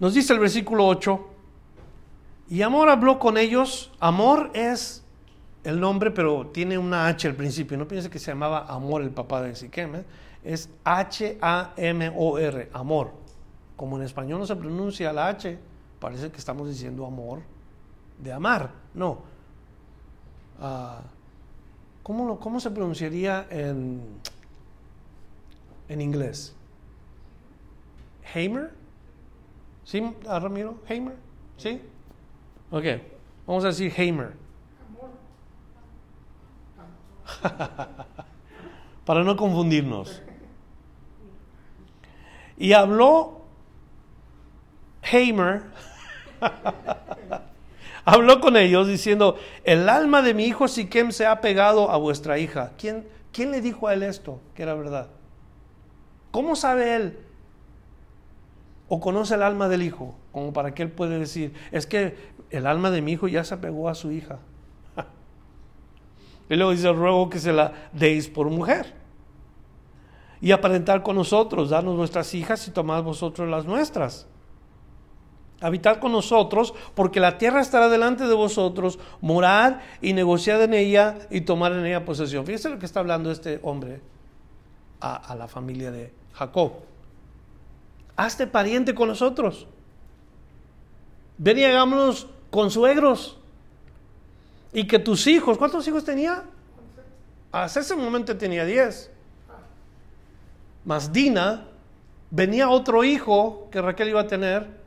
[0.00, 1.28] nos dice el versículo 8,
[2.48, 5.03] y Amor habló con ellos, Amor es
[5.64, 9.10] el nombre, pero tiene una H al principio, no piense que se llamaba Amor el
[9.10, 10.04] papá de Siquem, ¿eh?
[10.44, 13.12] es H-A-M-O-R, Amor.
[13.76, 15.58] Como en español no se pronuncia la H,
[15.98, 17.40] parece que estamos diciendo amor
[18.22, 19.34] de amar, no,
[20.60, 21.02] Ah,
[22.02, 24.00] ¿cómo, ¿cómo, se pronunciaría en,
[25.88, 26.54] en inglés?
[28.34, 28.72] ¿Hamer?
[29.84, 30.78] ¿Sí, ah, Ramiro?
[30.88, 31.16] ¿Hamer?
[31.56, 31.80] ¿Sí?
[32.70, 32.84] Ok,
[33.46, 34.32] vamos a decir Hamer.
[39.04, 40.22] Para no confundirnos.
[42.56, 43.42] Y habló
[45.02, 45.64] Hamer
[48.04, 52.38] habló con ellos diciendo, el alma de mi hijo Siquem se ha pegado a vuestra
[52.38, 52.72] hija.
[52.78, 55.08] ¿Quién, ¿Quién le dijo a él esto, que era verdad?
[56.30, 57.18] ¿Cómo sabe él?
[58.88, 60.14] ¿O conoce el alma del hijo?
[60.32, 62.16] Como para que él puede decir, es que
[62.50, 64.38] el alma de mi hijo ya se apegó a su hija.
[66.48, 68.94] Y luego dice, ruego que se la deis por mujer.
[70.40, 74.26] Y aparentar con nosotros, darnos nuestras hijas y tomad vosotros las nuestras
[75.64, 81.18] habitar con nosotros, porque la tierra estará delante de vosotros, morar y negociar en ella
[81.30, 82.44] y tomar en ella posesión.
[82.44, 84.02] Fíjense lo que está hablando este hombre
[85.00, 86.72] a, la familia de Jacob.
[88.16, 89.66] Hazte pariente con nosotros.
[91.38, 93.38] Ven y hagámonos consuegros.
[94.74, 96.44] Y que tus hijos, ¿cuántos hijos tenía?
[97.50, 99.10] Hasta ese momento tenía diez.
[100.84, 101.68] Más Dina,
[102.30, 104.84] venía otro hijo que Raquel iba a tener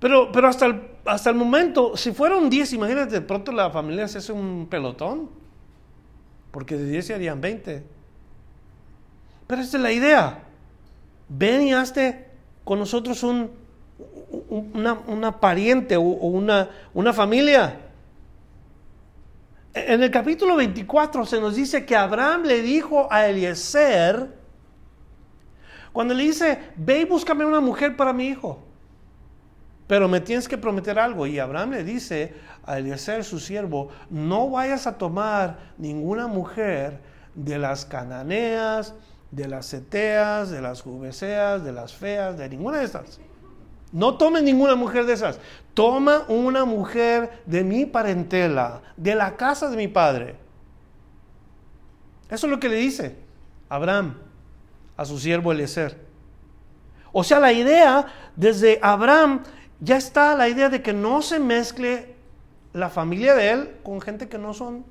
[0.00, 4.06] pero, pero hasta, el, hasta el momento, si fueron 10, imagínate, de pronto la familia
[4.06, 5.28] se hace un pelotón.
[6.50, 7.84] Porque de 10 se harían 20.
[9.46, 10.44] Pero esta es la idea.
[11.28, 12.26] Ven y hazte
[12.64, 13.50] con nosotros un,
[14.48, 17.80] una, pariente o, una, una familia.
[19.74, 24.36] En el capítulo 24 se nos dice que Abraham le dijo a Eliezer,
[25.92, 28.64] cuando le dice, ve y búscame una mujer para mi hijo.
[29.86, 31.26] Pero me tienes que prometer algo.
[31.26, 37.00] Y Abraham le dice a Eliezer, su siervo, no vayas a tomar ninguna mujer
[37.34, 38.94] de las cananeas,
[39.30, 43.20] de las seteas, de las jubeseas, de las feas, de ninguna de estas.
[43.92, 45.40] No tomes ninguna mujer de esas.
[45.74, 50.36] Toma una mujer de mi parentela, de la casa de mi padre.
[52.28, 53.16] Eso es lo que le dice
[53.68, 54.16] Abraham
[54.96, 55.98] a su siervo Eliezer.
[57.12, 59.42] O sea, la idea desde Abraham
[59.80, 62.14] ya está la idea de que no se mezcle
[62.72, 64.84] la familia de él con gente que no son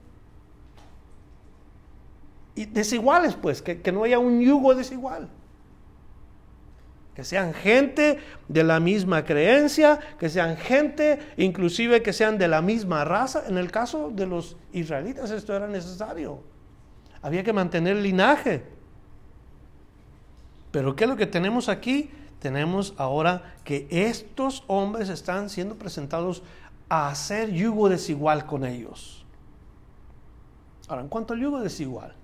[2.55, 5.29] desiguales, pues, que, que no haya un yugo desigual.
[7.17, 12.61] Que sean gente de la misma creencia, que sean gente inclusive que sean de la
[12.61, 13.43] misma raza.
[13.47, 16.43] En el caso de los israelitas esto era necesario.
[17.23, 18.63] Había que mantener el linaje.
[20.71, 22.11] Pero ¿qué es lo que tenemos aquí?
[22.39, 26.43] tenemos ahora que estos hombres están siendo presentados
[26.89, 29.25] a hacer yugo desigual con ellos.
[30.87, 32.15] Ahora, en cuanto al yugo desigual,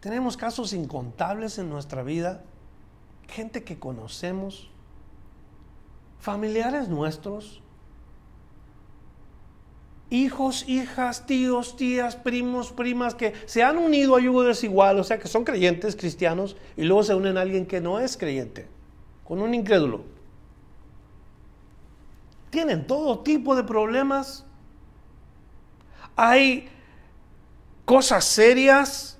[0.00, 2.44] Tenemos casos incontables en nuestra vida,
[3.28, 4.70] gente que conocemos,
[6.18, 7.62] familiares nuestros,
[10.10, 15.18] hijos, hijas, tíos, tías, primos, primas que se han unido a yugo desigual, o sea
[15.18, 18.66] que son creyentes cristianos y luego se unen a alguien que no es creyente,
[19.24, 20.04] con un incrédulo.
[22.50, 24.46] Tienen todo tipo de problemas.
[26.16, 26.68] Hay
[27.84, 29.17] cosas serias.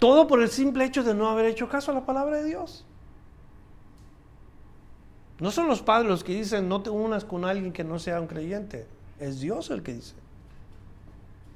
[0.00, 2.86] Todo por el simple hecho de no haber hecho caso a la palabra de Dios.
[5.38, 8.20] No son los padres los que dicen no te unas con alguien que no sea
[8.20, 8.86] un creyente.
[9.18, 10.14] Es Dios el que dice.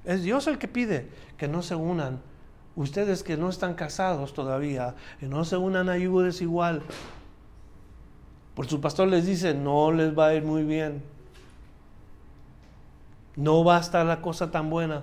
[0.04, 2.20] Es Dios el que pide que no se unan.
[2.76, 6.83] Ustedes que no están casados todavía, que no se unan a yugo desigual.
[8.54, 11.02] Por su pastor les dice, no les va a ir muy bien.
[13.37, 15.02] No va a estar la cosa tan buena.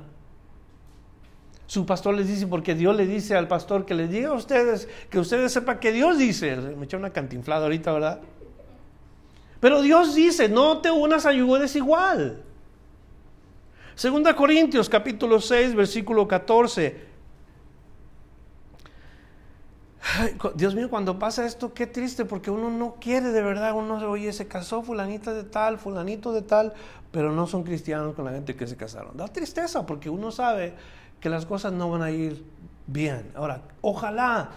[1.72, 4.90] Su pastor les dice, porque Dios le dice al pastor que les diga a ustedes,
[5.10, 6.58] que ustedes sepan que Dios dice.
[6.58, 8.20] Me eché una cantinflada ahorita, ¿verdad?
[9.62, 12.44] Pero Dios dice, no te unas a yugo desigual.
[13.96, 17.06] Segunda Corintios capítulo 6, versículo 14.
[20.56, 24.06] Dios mío, cuando pasa esto, qué triste, porque uno no quiere de verdad, uno se
[24.08, 26.74] oye, se casó fulanita de tal, fulanito de tal,
[27.14, 29.16] pero no son cristianos con la gente que se casaron.
[29.16, 30.74] Da tristeza, porque uno sabe
[31.22, 32.44] que las cosas no van a ir
[32.88, 33.32] bien.
[33.36, 34.50] Ahora, ojalá,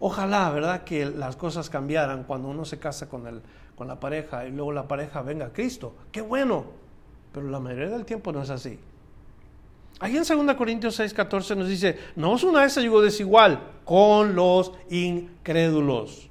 [0.00, 0.84] ojalá, ¿verdad?
[0.84, 3.40] Que las cosas cambiaran cuando uno se casa con, el,
[3.76, 5.94] con la pareja y luego la pareja venga a Cristo.
[6.10, 6.66] Qué bueno,
[7.32, 8.78] pero la mayoría del tiempo no es así.
[10.00, 14.34] Ahí en 2 Corintios 6, 14 nos dice, no os una vez yugo desigual con
[14.34, 16.28] los incrédulos.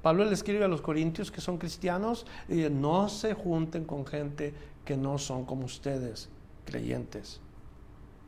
[0.00, 4.54] Pablo le escribe a los corintios que son cristianos y no se junten con gente
[4.84, 6.28] que no son como ustedes,
[6.64, 7.40] creyentes.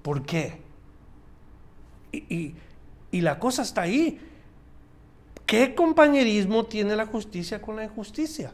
[0.02, 0.60] ¿Por qué?
[2.12, 2.54] Y,
[3.10, 4.20] y la cosa está ahí.
[5.44, 8.52] ¿Qué compañerismo tiene la justicia con la injusticia?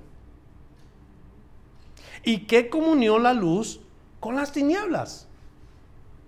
[2.24, 3.80] ¿Y qué comunión la luz
[4.22, 5.26] con las tinieblas.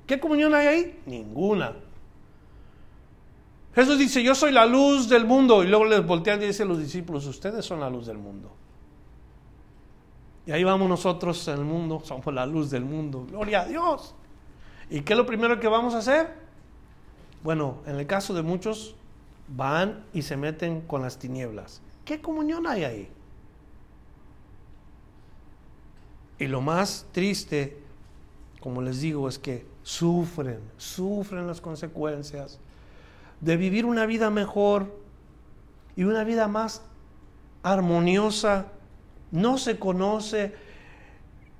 [0.04, 1.00] ¿Qué comunión hay ahí?
[1.06, 1.76] Ninguna.
[3.72, 5.62] Jesús dice, yo soy la luz del mundo.
[5.62, 8.52] Y luego les voltean y dicen los discípulos, ustedes son la luz del mundo.
[10.46, 13.26] Y ahí vamos nosotros en el mundo, somos la luz del mundo.
[13.28, 14.14] Gloria a Dios.
[14.90, 16.34] ¿Y qué es lo primero que vamos a hacer?
[17.42, 18.94] Bueno, en el caso de muchos,
[19.48, 21.80] van y se meten con las tinieblas.
[22.04, 23.08] ¿Qué comunión hay ahí?
[26.38, 27.84] Y lo más triste
[28.64, 32.58] como les digo, es que sufren, sufren las consecuencias
[33.42, 34.86] de vivir una vida mejor
[35.96, 36.80] y una vida más
[37.62, 38.68] armoniosa.
[39.34, 40.54] No se conoce,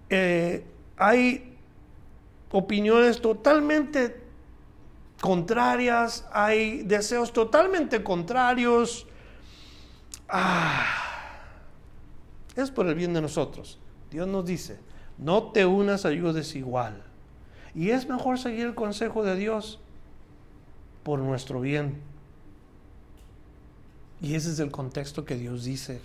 [0.09, 0.65] eh,
[0.97, 1.57] hay
[2.53, 4.23] opiniones totalmente
[5.21, 9.09] contrarias, hay deseos totalmente contrarios.
[10.29, 10.87] Ah,
[12.55, 13.81] es por el bien de nosotros.
[14.09, 14.79] Dios nos dice,
[15.19, 17.03] no te unas a yugo desigual.
[17.75, 19.81] Y es mejor seguir el consejo de Dios
[21.03, 22.01] por nuestro bien.
[24.23, 26.01] Y ese es el contexto que Dios dice.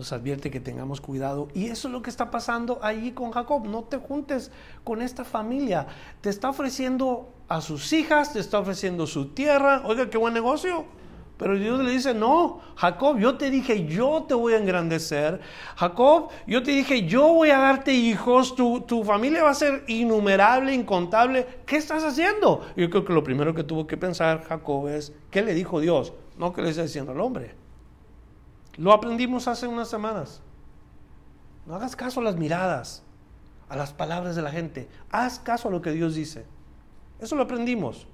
[0.00, 1.48] Nos advierte que tengamos cuidado.
[1.52, 3.66] Y eso es lo que está pasando allí con Jacob.
[3.66, 4.50] No te juntes
[4.82, 5.88] con esta familia.
[6.22, 9.82] Te está ofreciendo a sus hijas, te está ofreciendo su tierra.
[9.84, 10.86] Oiga, qué buen negocio.
[11.36, 15.42] Pero Dios le dice, no, Jacob, yo te dije, yo te voy a engrandecer.
[15.76, 19.84] Jacob, yo te dije, yo voy a darte hijos, tu, tu familia va a ser
[19.86, 21.46] innumerable, incontable.
[21.66, 22.66] ¿Qué estás haciendo?
[22.74, 26.14] Yo creo que lo primero que tuvo que pensar Jacob es, ¿qué le dijo Dios?
[26.38, 27.59] No que le está diciendo al hombre.
[28.76, 30.40] Lo aprendimos hace unas semanas.
[31.66, 33.02] No hagas caso a las miradas,
[33.68, 34.88] a las palabras de la gente.
[35.10, 36.44] Haz caso a lo que Dios dice.
[37.20, 38.06] Eso lo aprendimos.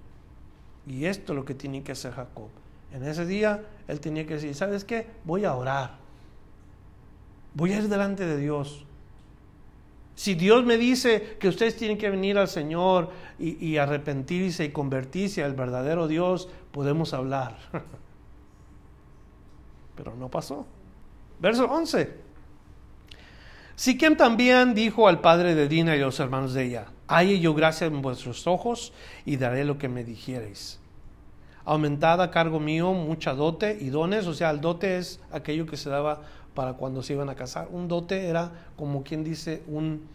[0.86, 2.48] Y esto es lo que tiene que hacer Jacob.
[2.92, 5.06] En ese día él tenía que decir, ¿sabes qué?
[5.24, 5.96] Voy a orar.
[7.54, 8.84] Voy a ir delante de Dios.
[10.14, 15.44] Si Dios me dice que ustedes tienen que venir al Señor y, arrepentirse y convertirse
[15.44, 17.58] al verdadero Dios, podemos hablar.
[19.96, 20.66] Pero no pasó.
[21.40, 22.26] Verso 11.
[23.74, 27.54] Siquem también dijo al padre de Dina y a los hermanos de ella, hay yo
[27.54, 28.92] gracia en vuestros ojos
[29.24, 30.80] y daré lo que me dijereis
[31.66, 35.76] aumentada a cargo mío mucha dote y dones, o sea, el dote es aquello que
[35.76, 36.22] se daba
[36.54, 37.68] para cuando se iban a casar.
[37.70, 40.08] Un dote era como quien dice un,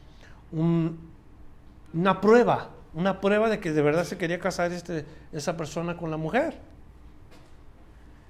[1.93, 6.09] una prueba, una prueba de que de verdad se quería casar este, esa persona con
[6.09, 6.57] la mujer.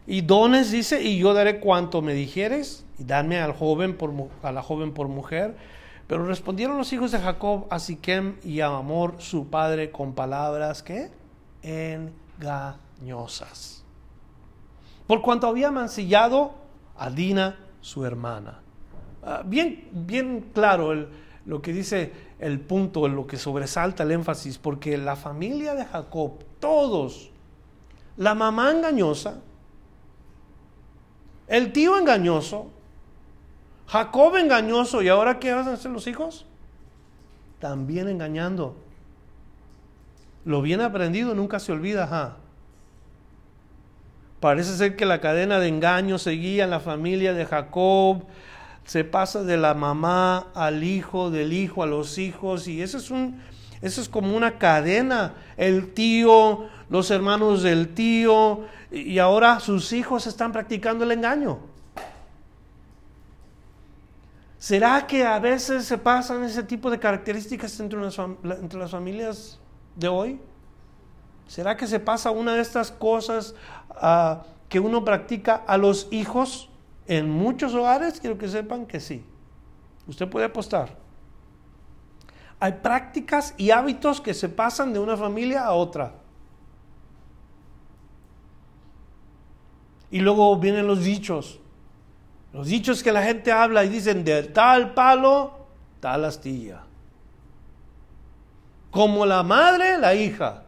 [0.07, 4.51] Y dones dice, y yo daré cuanto me dijeres, y dame al joven por, a
[4.51, 5.55] la joven por mujer.
[6.07, 10.83] Pero respondieron los hijos de Jacob a Siquem y a Amor su padre con palabras
[10.83, 11.09] que
[12.41, 13.83] engañosas.
[15.07, 16.55] Por cuanto había mancillado
[16.97, 18.59] a Dina su hermana.
[19.23, 21.07] Ah, bien, bien claro
[21.45, 26.43] lo que dice el punto, lo que sobresalta el énfasis, porque la familia de Jacob,
[26.59, 27.31] todos,
[28.17, 29.41] la mamá engañosa,
[31.51, 32.71] el tío engañoso,
[33.85, 36.45] Jacob engañoso, ¿y ahora qué van a hacer los hijos?
[37.59, 38.77] También engañando.
[40.45, 42.37] Lo bien aprendido nunca se olvida,
[44.39, 48.23] Parece ser que la cadena de engaño seguía en la familia de Jacob,
[48.85, 53.11] se pasa de la mamá al hijo, del hijo a los hijos, y eso es
[53.11, 53.41] un,
[53.81, 55.33] eso es como una cadena.
[55.57, 61.59] El tío, los hermanos del tío, y ahora sus hijos están practicando el engaño.
[64.59, 69.57] ¿Será que a veces se pasan ese tipo de características entre, las familias
[69.95, 70.41] de hoy?
[71.47, 73.55] ¿Será que se pasa una de estas cosas
[73.91, 76.69] ah, que uno practica a los hijos
[77.07, 78.19] en muchos hogares?
[78.19, 79.23] Quiero que sepan que sí.
[80.07, 80.97] Usted puede apostar.
[82.59, 86.20] Hay prácticas y hábitos que se pasan de una familia a otra.
[90.11, 91.59] Y luego vienen los dichos.
[92.53, 95.53] Los dichos que la gente habla y dicen de tal palo,
[96.01, 96.83] tal astilla.
[98.91, 100.65] Como la madre, la hija.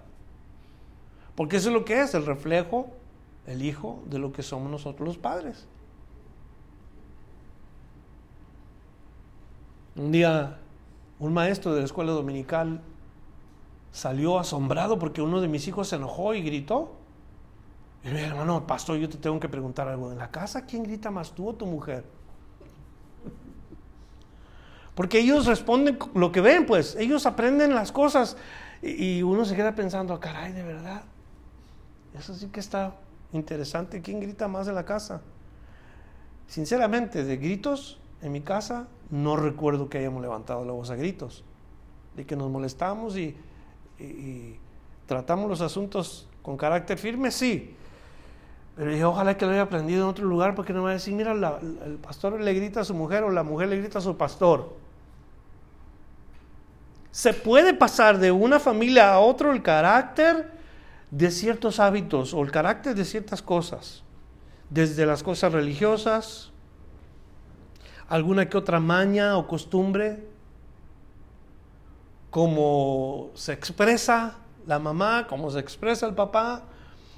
[1.35, 2.87] Porque eso es lo que es, el reflejo,
[3.45, 5.67] el hijo de lo que somos nosotros los padres.
[9.95, 10.57] Un día,
[11.19, 12.81] un maestro de la escuela dominical
[13.91, 16.93] salió asombrado porque uno de mis hijos se enojó y gritó.
[18.03, 20.11] Y me hermano, pastor, yo te tengo que preguntar algo.
[20.11, 22.03] ¿En la casa quién grita más, tú o tu mujer?
[24.95, 26.95] Porque ellos responden lo que ven, pues.
[26.95, 28.37] Ellos aprenden las cosas.
[28.81, 31.03] Y uno se queda pensando, caray, de verdad.
[32.17, 32.95] Eso sí que está
[33.31, 34.01] interesante.
[34.01, 35.21] ¿Quién grita más en la casa?
[36.47, 41.43] Sinceramente, de gritos en mi casa, no recuerdo que hayamos levantado la voz a gritos.
[42.15, 43.35] De que nos molestamos y,
[45.07, 47.75] tratamos los asuntos con carácter firme, sí.
[48.75, 50.93] Pero dije, ojalá que lo haya aprendido en otro lugar, porque no me va a
[50.93, 54.01] decir, mira, el pastor le grita a su mujer o la mujer le grita a
[54.01, 54.75] su pastor.
[57.11, 60.51] Se puede pasar de una familia a otro el carácter
[61.11, 64.03] de ciertos hábitos o el carácter de ciertas cosas,
[64.71, 66.51] desde las cosas religiosas,
[68.07, 70.27] alguna que otra maña o costumbre,
[72.31, 76.63] como se expresa la mamá, como se expresa el papá,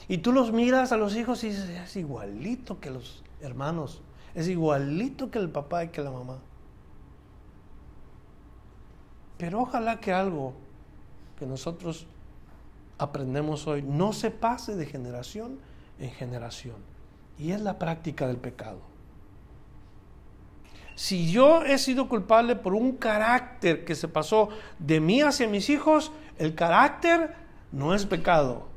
[0.08, 4.02] y tú los miras a los hijos y dices, es igualito que los hermanos,
[4.34, 6.38] es igualito que el papá y que la mamá.
[9.38, 10.54] Pero ojalá que algo
[11.40, 12.08] que nosotros
[12.98, 15.60] aprendemos hoy no se pase de generación
[16.00, 16.76] en generación.
[17.38, 18.80] Y es la práctica del pecado.
[20.96, 24.48] Si yo he sido culpable por un carácter que se pasó
[24.80, 27.36] de mí hacia mis hijos, el carácter
[27.74, 28.75] no es pecado.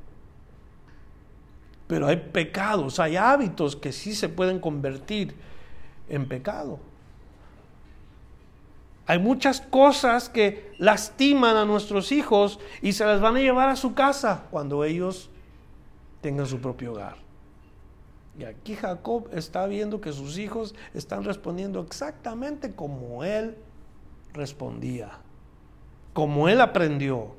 [1.89, 5.35] Pero hay pecados, hay hábitos que sí se pueden convertir
[6.09, 6.79] en pecado.
[9.07, 13.77] Hay muchas cosas que lastiman a nuestros hijos y se las van a llevar a
[13.77, 15.31] su casa cuando ellos
[16.21, 17.17] tengan su propio hogar.
[18.39, 23.57] Y aquí Jacob está viendo que sus hijos están respondiendo exactamente como él
[24.35, 25.11] respondía,
[26.13, 27.35] como él aprendió.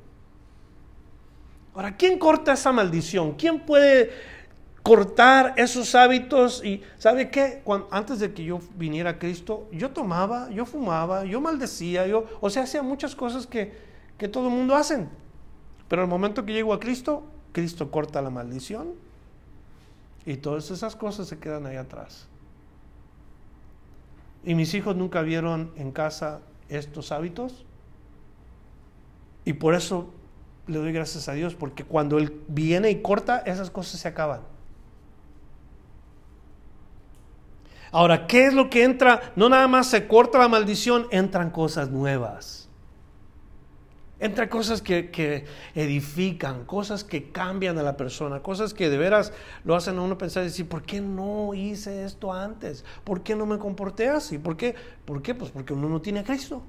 [1.72, 3.34] Ahora, ¿quién corta esa maldición?
[3.34, 4.10] ¿Quién puede
[4.82, 7.62] cortar esos hábitos y ¿sabe qué?
[7.90, 12.50] antes de que yo viniera a Cristo, yo tomaba, yo fumaba, yo maldecía, yo, o
[12.50, 13.72] sea, hacía muchas cosas que,
[14.16, 15.08] que todo el mundo hacen.
[15.88, 18.94] Pero al momento que llego a Cristo, Cristo corta la maldición
[20.24, 22.28] y todas esas cosas se quedan ahí atrás.
[24.44, 27.66] Y mis hijos nunca vieron en casa estos hábitos.
[29.44, 30.10] Y por eso
[30.66, 34.40] le doy gracias a Dios, porque cuando Él viene y corta, esas cosas se acaban.
[37.92, 39.32] Ahora, ¿qué es lo que entra?
[39.36, 42.68] No nada más se corta la maldición, entran cosas nuevas.
[44.20, 49.32] Entran cosas que, edifican, cosas que cambian a la persona, cosas que de veras
[49.64, 52.84] lo hacen a uno pensar y decir, ¿por qué no hice esto antes?
[53.02, 54.38] ¿Por qué no me comporté así?
[54.38, 54.74] ¿Por qué?
[55.06, 55.34] ¿Por qué?
[55.34, 56.62] Pues porque uno no tiene a Cristo.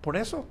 [0.00, 0.46] Por eso.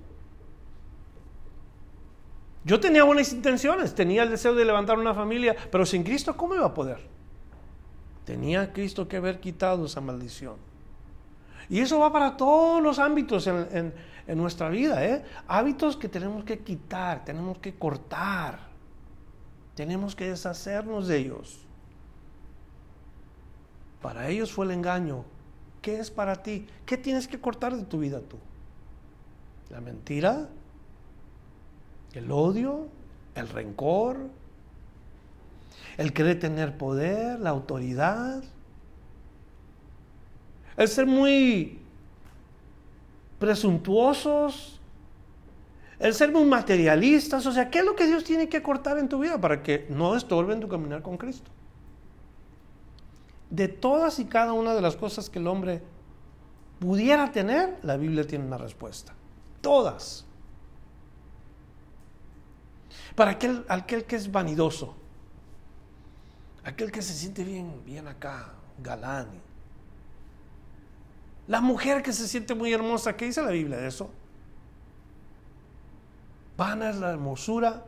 [2.66, 6.54] Yo tenía buenas intenciones, tenía el deseo de levantar una familia, pero sin Cristo, ¿cómo
[6.54, 7.00] iba a poder?
[8.26, 10.56] Tenía Cristo que haber quitado esa maldición.
[11.70, 13.94] Y eso va para todos los ámbitos en,
[14.28, 15.24] en nuestra vida, ¿eh?
[15.48, 18.60] Hábitos que tenemos que quitar, tenemos que cortar,
[19.76, 21.60] tenemos que deshacernos de ellos.
[24.02, 25.24] Para ellos fue el engaño.
[25.82, 26.68] ¿Qué es para ti?
[26.86, 28.38] ¿Qué tienes que cortar de tu vida tú?
[29.70, 30.50] ¿La mentira?
[32.14, 32.88] ¿El odio?
[33.36, 34.30] ¿El rencor?
[35.98, 37.40] ¿El querer tener poder?
[37.40, 38.44] ¿La autoridad?
[40.78, 41.80] ¿El ser muy
[43.40, 44.80] presuntuosos?
[46.00, 47.46] ¿El ser muy materialistas?
[47.46, 49.86] O sea, ¿qué es lo que Dios tiene que cortar en tu vida para que
[49.90, 51.52] no estorben tu caminar con Cristo?
[53.52, 55.84] de todas y cada una de las cosas que el hombre
[56.80, 59.14] pudiera tener, la Biblia tiene una respuesta.
[59.60, 60.26] Todas.
[63.14, 64.96] Para aquel, aquel que es vanidoso,
[66.64, 69.28] aquel que se siente bien, bien acá, galán.
[71.48, 74.10] La mujer que se siente muy hermosa, ¿qué dice la Biblia de eso?
[76.58, 77.84] Vana es la hermosura.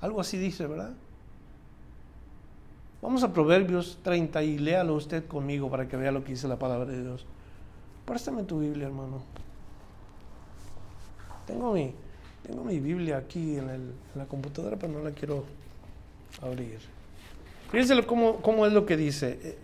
[0.00, 0.92] Algo así dice, ¿verdad?
[3.00, 6.58] Vamos a Proverbios 30 y léalo usted conmigo para que vea lo que dice la
[6.58, 7.26] palabra de Dios.
[8.04, 9.22] Préstame tu Biblia, hermano.
[11.46, 11.94] Tengo mi,
[12.42, 15.44] tengo mi Biblia aquí en, la computadora, pero no la quiero
[16.42, 16.80] abrir.
[17.70, 19.56] Fíjense cómo, cómo es lo que dice.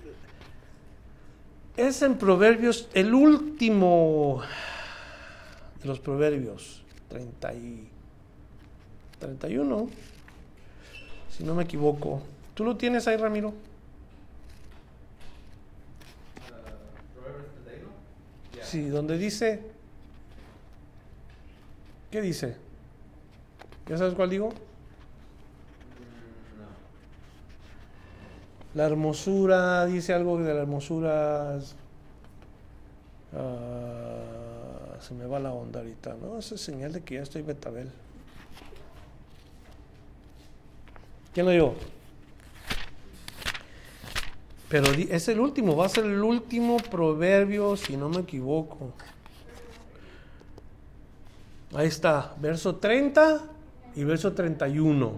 [1.76, 4.42] Es en Proverbios, el último
[5.80, 7.88] de los Proverbios, 30 y
[9.18, 9.88] 31,
[11.30, 12.22] si no me equivoco.
[12.54, 13.54] ¿Tú lo tienes ahí, Ramiro?
[18.62, 19.60] Sí, donde dice...
[22.10, 22.56] ¿Qué dice?
[23.88, 24.52] ¿Ya sabes cuál digo?
[28.74, 31.58] La hermosura, dice algo de la hermosura.
[33.34, 36.38] Ah, se me va la onda ahorita, ¿no?
[36.38, 37.90] Es señal de que ya estoy betabel.
[41.34, 41.74] ¿Quién lo dijo?
[44.68, 48.92] Pero es el último, va a ser el último proverbio, si no me equivoco.
[51.74, 53.42] Ahí está, verso 30
[53.96, 55.12] y verso 31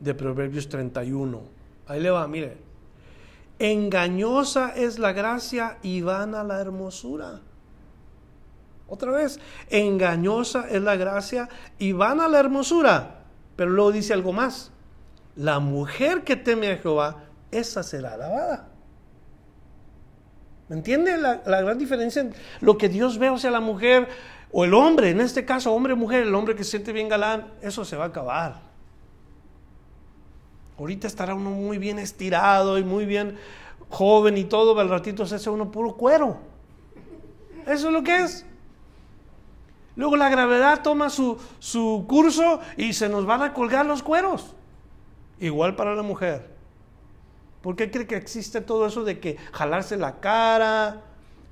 [0.00, 1.57] de Proverbios 31.
[1.88, 2.58] Ahí le va, mire.
[3.58, 7.40] Engañosa es la gracia y vana la hermosura.
[8.86, 13.24] Otra vez, engañosa es la gracia y vana la hermosura.
[13.56, 14.70] Pero luego dice algo más.
[15.34, 18.68] La mujer que teme a Jehová esa será alabada.
[20.68, 22.28] ¿Me entiende la, gran diferencia?
[22.60, 24.08] Lo que Dios ve, o sea, la mujer
[24.52, 27.08] o el hombre, en este caso, hombre o mujer, el hombre que se siente bien
[27.08, 28.67] galán, eso se va a acabar.
[30.78, 33.36] Ahorita estará uno muy bien estirado y muy bien
[33.90, 36.38] joven y todo, al ratito se hace uno puro cuero.
[37.66, 38.46] Eso es lo que es.
[39.96, 44.54] Luego la gravedad toma su, su curso y se nos van a colgar los cueros.
[45.40, 46.48] Igual para la mujer.
[47.62, 51.02] ¿Por qué cree que existe todo eso de que jalarse la cara,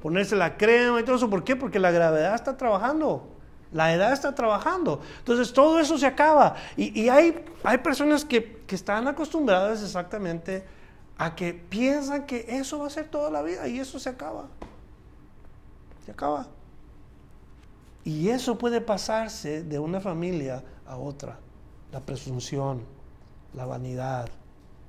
[0.01, 1.29] ponerse la crema y todo eso?
[1.29, 1.57] ¿Por qué?
[1.57, 3.36] Porque la gravedad está trabajando.
[3.77, 5.01] La edad está trabajando.
[5.19, 6.57] Entonces todo eso se acaba.
[6.77, 10.65] Y, hay, hay personas que, que están acostumbradas exactamente
[11.19, 14.47] a que piensan que eso va a ser toda la vida y eso se acaba.
[16.05, 16.49] Se acaba.
[18.05, 21.39] Y eso puede pasarse de una familia a otra.
[21.93, 22.83] La presunción,
[23.55, 24.29] la vanidad,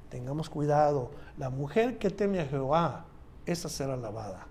[0.09, 1.11] Tengamos cuidado.
[1.37, 3.05] La mujer que teme a Jehová,
[3.45, 4.46] esa será alabada.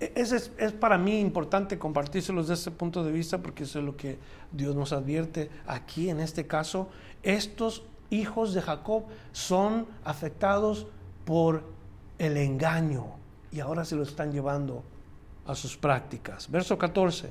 [0.00, 3.84] E, es, es, para mí importante compartírselos desde ese punto de vista porque eso es
[3.84, 4.18] lo que
[4.52, 6.88] Dios nos advierte aquí en este caso.
[7.22, 10.86] Estos hijos de Jacob son afectados
[11.24, 11.62] por
[12.18, 13.06] el engaño
[13.50, 14.82] y ahora se lo están llevando
[15.46, 16.50] a sus prácticas.
[16.50, 17.30] Verso 14.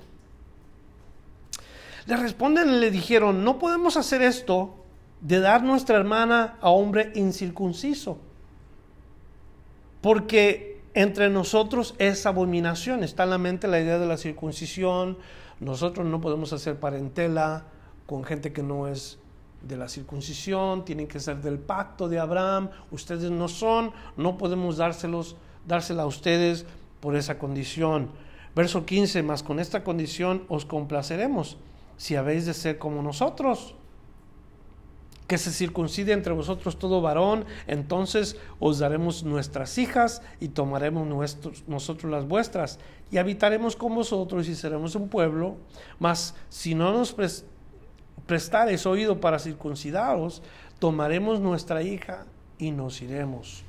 [2.07, 4.76] Le responden y le dijeron, no podemos hacer esto
[5.22, 8.18] de dar nuestra hermana a hombre incircunciso.
[10.01, 13.04] Porque entre nosotros es abominación.
[13.04, 15.20] Está en la mente la idea de la circuncisión.
[15.60, 17.66] Nosotros no podemos hacer parentela
[18.08, 19.20] con gente que no es
[19.62, 22.72] de la circuncisión, tienen que ser del pacto de Abraham.
[22.89, 25.36] Ustedes no son, no podemos dárselos,
[25.68, 26.66] dársela a ustedes
[27.00, 28.10] por esa condición.
[28.56, 31.58] Verso 15, más con esta condición os complaceremos
[31.98, 33.76] si habéis de ser como nosotros
[35.28, 41.05] que se circuncide entre vosotros todo varón, entonces os daremos nuestras hijas y tomaremos
[41.67, 42.80] nosotros las vuestras
[43.11, 45.57] y habitaremos con vosotros y seremos un pueblo,
[45.99, 47.15] mas si no nos
[48.25, 50.41] prestares oído para circuncidaros,
[50.80, 52.25] tomaremos nuestra hija
[52.57, 53.63] y nos iremos.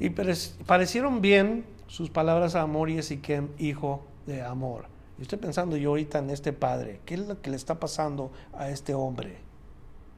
[0.00, 4.86] Y parecieron bien sus palabras a Amor y Ezequiel, hijo de amor.
[5.18, 8.32] Y estoy pensando yo ahorita en este padre, ¿qué es lo que le está pasando
[8.52, 9.38] a este hombre?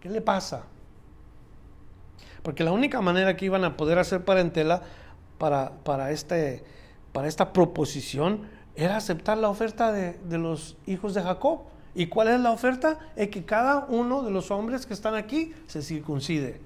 [0.01, 0.65] ¿Qué le pasa?
[2.43, 4.83] Porque la única manera que iban a poder hacer parentela
[5.39, 6.65] para, para, este,
[7.13, 8.43] para esta proposición
[8.75, 11.63] era aceptar la oferta de, de los hijos de Jacob.
[11.95, 12.99] ¿Y cuál es la oferta?
[13.17, 16.61] Es que cada uno de los hombres que están aquí se circuncide.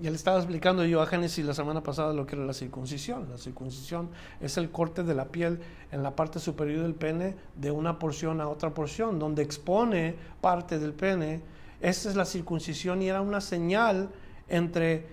[0.00, 3.28] Ya le estaba explicando yo a Génesis la semana pasada lo que era la circuncisión.
[3.30, 5.60] La circuncisión es el corte de la piel
[5.92, 10.80] en la parte superior del pene de una porción a otra porción, donde expone parte
[10.80, 11.42] del pene.
[11.80, 14.10] Esa es la circuncisión y era una señal
[14.48, 15.06] entre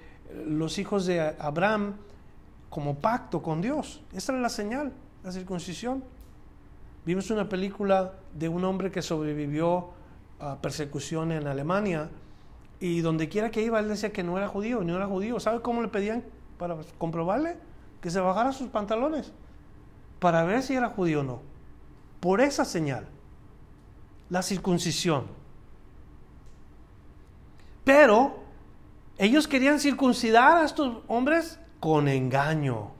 [0.47, 1.95] los hijos de Abraham
[2.71, 4.01] como pacto con Dios.
[4.13, 6.03] Esa era la señal, la circuncisión.
[7.05, 9.89] Vimos una película de un hombre que sobrevivió
[10.39, 12.09] a persecución en Alemania
[12.81, 15.39] y donde quiera que iba, él decía que no era judío, no era judío.
[15.39, 16.23] ¿Sabe cómo le pedían
[16.57, 17.55] para comprobarle?
[18.01, 19.31] Que se bajara sus pantalones
[20.19, 21.41] para ver si era judío o no.
[22.19, 23.07] Por esa señal,
[24.29, 25.27] la circuncisión.
[27.83, 28.39] Pero
[29.19, 32.93] ellos querían circuncidar a estos hombres con engaño.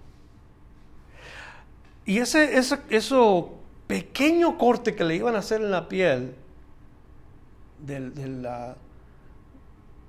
[2.06, 3.54] Y ese, ese eso
[3.88, 6.36] pequeño corte que le iban a hacer en la piel
[7.80, 8.76] de, de la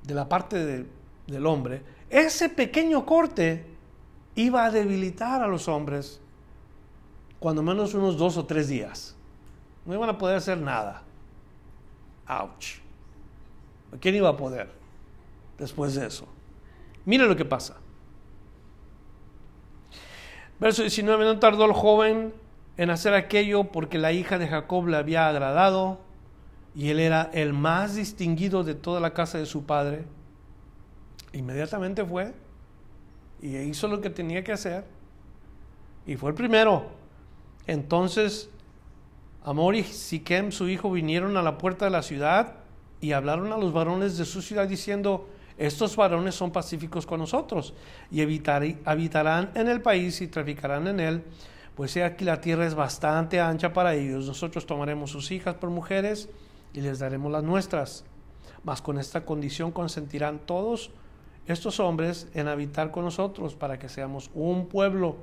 [0.02, 0.86] de la parte
[1.26, 3.66] del hombre, ese pequeño corte
[4.34, 6.20] iba a debilitar a los hombres
[7.38, 9.16] cuando menos unos dos o tres días.
[9.84, 11.02] No iban a poder hacer nada.
[12.28, 12.78] Ouch.
[14.00, 14.70] ¿Quién iba a poder
[15.58, 16.26] después de eso?
[17.04, 17.76] Mire lo que pasa.
[20.60, 22.32] Verso 19, no tardó el joven
[22.76, 25.98] en hacer aquello porque la hija de Jacob le había agradado
[26.74, 30.04] y él era el más distinguido de toda la casa de su padre,
[31.32, 32.32] inmediatamente fue
[33.40, 34.84] y hizo lo que tenía que hacer
[36.06, 36.86] y fue el primero.
[37.66, 38.48] Entonces,
[39.44, 42.54] Amor y Siquem, su hijo, vinieron a la puerta de la ciudad
[43.00, 47.74] y hablaron a los varones de su ciudad diciendo, estos varones son pacíficos con nosotros
[48.10, 51.24] y habitarán en el país y traficarán en él,
[51.74, 54.26] pues aquí la tierra es bastante ancha para ellos.
[54.26, 56.28] Nosotros tomaremos sus hijas por mujeres
[56.72, 58.04] y les daremos las nuestras.
[58.64, 60.90] Mas con esta condición consentirán todos
[61.46, 65.16] estos hombres en habitar con nosotros para que seamos un pueblo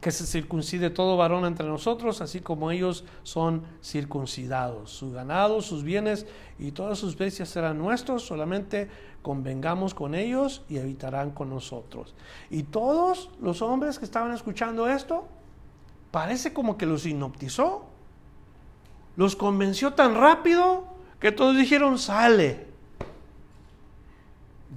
[0.00, 4.90] que se circuncide todo varón entre nosotros, así como ellos son circuncidados.
[4.90, 6.26] Su ganado, sus bienes
[6.58, 8.88] y todas sus bestias serán nuestros, solamente
[9.20, 12.14] convengamos con ellos y habitarán con nosotros.
[12.48, 15.28] Y todos los hombres que estaban escuchando esto,
[16.10, 17.89] parece como que los hipnotizó
[19.20, 20.82] los convenció tan rápido
[21.18, 22.64] que todos dijeron, sale,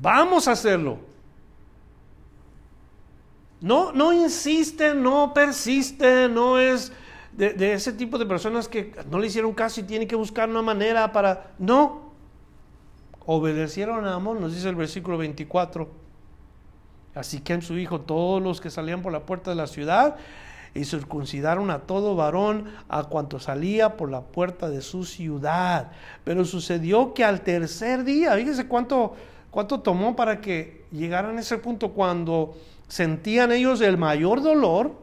[0.02, 0.98] vamos a hacerlo.
[3.62, 6.92] No, no insiste, no persiste, no es
[7.32, 10.62] de, ese tipo de personas que no le hicieron caso y tiene que buscar una
[10.62, 11.54] manera para...
[11.58, 12.12] No,
[13.26, 15.88] obedecieron a Amón, nos dice el versículo 24.
[17.16, 20.18] Así que en su hijo, todos los que salían por la puerta de la ciudad,
[20.76, 25.92] y circuncidaron a todo varón a cuanto salía por la puerta de su ciudad.
[26.24, 29.14] Pero sucedió que al tercer día, fíjense cuánto,
[29.52, 32.56] cuánto tomó para que llegaran a ese punto cuando
[32.88, 34.94] sentían ellos el mayor dolor,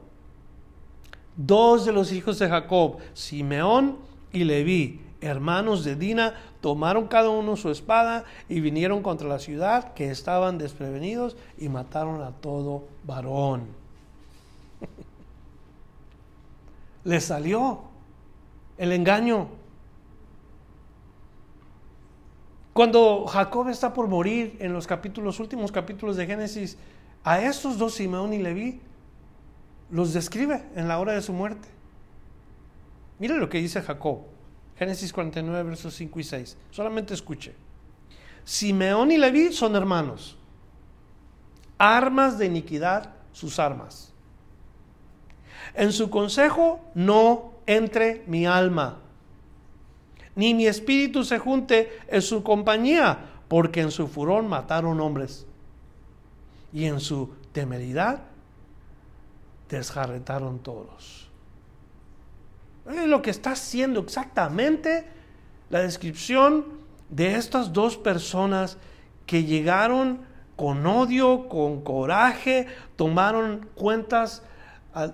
[1.36, 3.98] dos de los hijos de Jacob, Simeón
[4.32, 9.94] y Leví, hermanos de Dina, tomaron cada uno su espada y vinieron contra la ciudad
[9.94, 13.79] que estaban desprevenidos y mataron a todo varón.
[17.10, 17.80] Le salió
[18.78, 19.48] el engaño.
[22.72, 26.78] Cuando Jacob está por morir en los capítulos, últimos capítulos de Génesis,
[27.24, 28.80] a estos dos, Simeón y Leví,
[29.90, 31.66] los describe en la hora de su muerte.
[33.18, 34.20] Mire lo que dice Jacob,
[34.78, 36.56] Génesis 49, versos 5 y 6.
[36.70, 37.54] Solamente escuche.
[38.44, 40.38] Simeón y Leví son hermanos.
[41.76, 44.09] Armas de iniquidad sus armas.
[45.74, 48.98] En su consejo no entre mi alma,
[50.34, 53.18] ni mi espíritu se junte en su compañía,
[53.48, 55.46] porque en su furor mataron hombres,
[56.72, 58.22] y en su temeridad
[59.68, 61.28] desjarretaron todos.
[62.88, 65.06] Es lo que está haciendo exactamente
[65.68, 66.64] la descripción
[67.08, 68.78] de estas dos personas
[69.26, 70.20] que llegaron
[70.56, 72.66] con odio, con coraje,
[72.96, 74.42] tomaron cuentas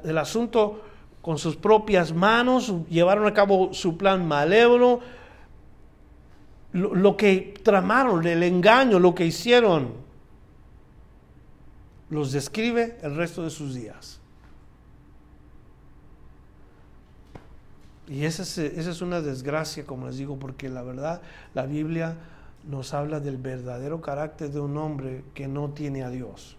[0.05, 0.83] el asunto
[1.27, 5.01] con sus propias manos, llevaron a cabo su plan malévolo,
[6.73, 9.95] lo, que tramaron, el engaño, lo que hicieron,
[12.11, 14.21] los describe el resto de sus días.
[18.07, 21.23] Y esa es, esa es una desgracia, como les digo, porque la verdad,
[21.55, 22.17] la Biblia
[22.69, 26.57] nos habla del verdadero carácter de un hombre que no tiene a Dios.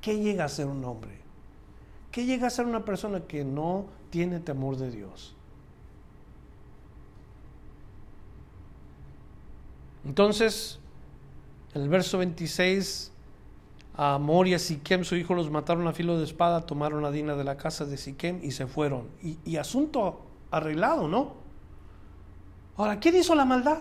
[0.00, 1.21] ¿Qué llega a ser un hombre?
[2.12, 5.34] ¿Qué llega a ser una persona que no tiene temor de Dios?
[10.04, 10.78] Entonces,
[11.74, 13.12] en el verso 26,
[13.96, 17.10] a Amor y a Siquem, su hijo, los mataron a filo de espada, tomaron a
[17.10, 19.08] Dina de la casa de Siquem y se fueron.
[19.22, 21.32] Y, y asunto arreglado, ¿no?
[22.76, 23.78] Ahora, ¿quién hizo la maldad?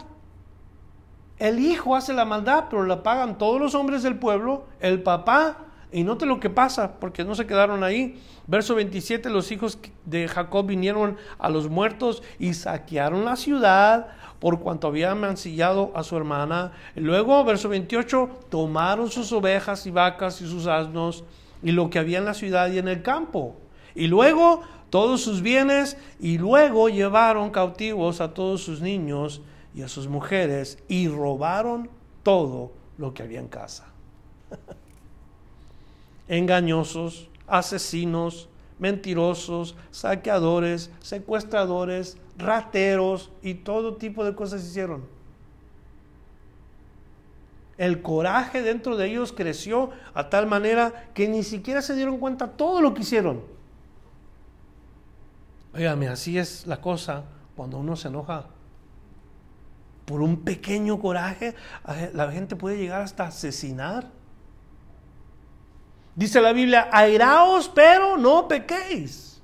[1.38, 5.71] El hijo hace la maldad, pero la pagan todos los hombres del pueblo, el papá,
[5.92, 8.22] y note lo que pasa, porque no se quedaron ahí.
[8.48, 14.08] Verso 27, los hijos de Jacob vinieron a los muertos y saquearon la ciudad
[14.40, 16.72] por cuanto habían mancillado a su hermana.
[16.96, 21.24] luego, verso 28, tomaron sus ovejas y vacas y sus asnos
[21.62, 23.56] y lo que había en la ciudad y en el campo.
[23.94, 29.42] Y luego todos sus bienes y luego llevaron cautivos a todos sus niños
[29.76, 31.90] y a sus mujeres y robaron
[32.24, 33.86] todo lo que había en casa.
[36.32, 38.48] Engañosos, asesinos,
[38.80, 45.04] mentirosos, saqueadores, secuestradores, rateros y todo tipo de cosas hicieron.
[47.78, 52.48] El coraje dentro de ellos creció a tal manera que ni siquiera se dieron cuenta
[52.48, 53.42] todo lo que hicieron.
[55.74, 57.26] Óigame, así es la cosa
[57.58, 58.46] cuando uno se enoja
[60.06, 61.56] por un pequeño coraje,
[62.14, 64.21] la gente puede llegar hasta asesinar.
[66.16, 69.42] Dice la Biblia, airaos, pero no pequéis.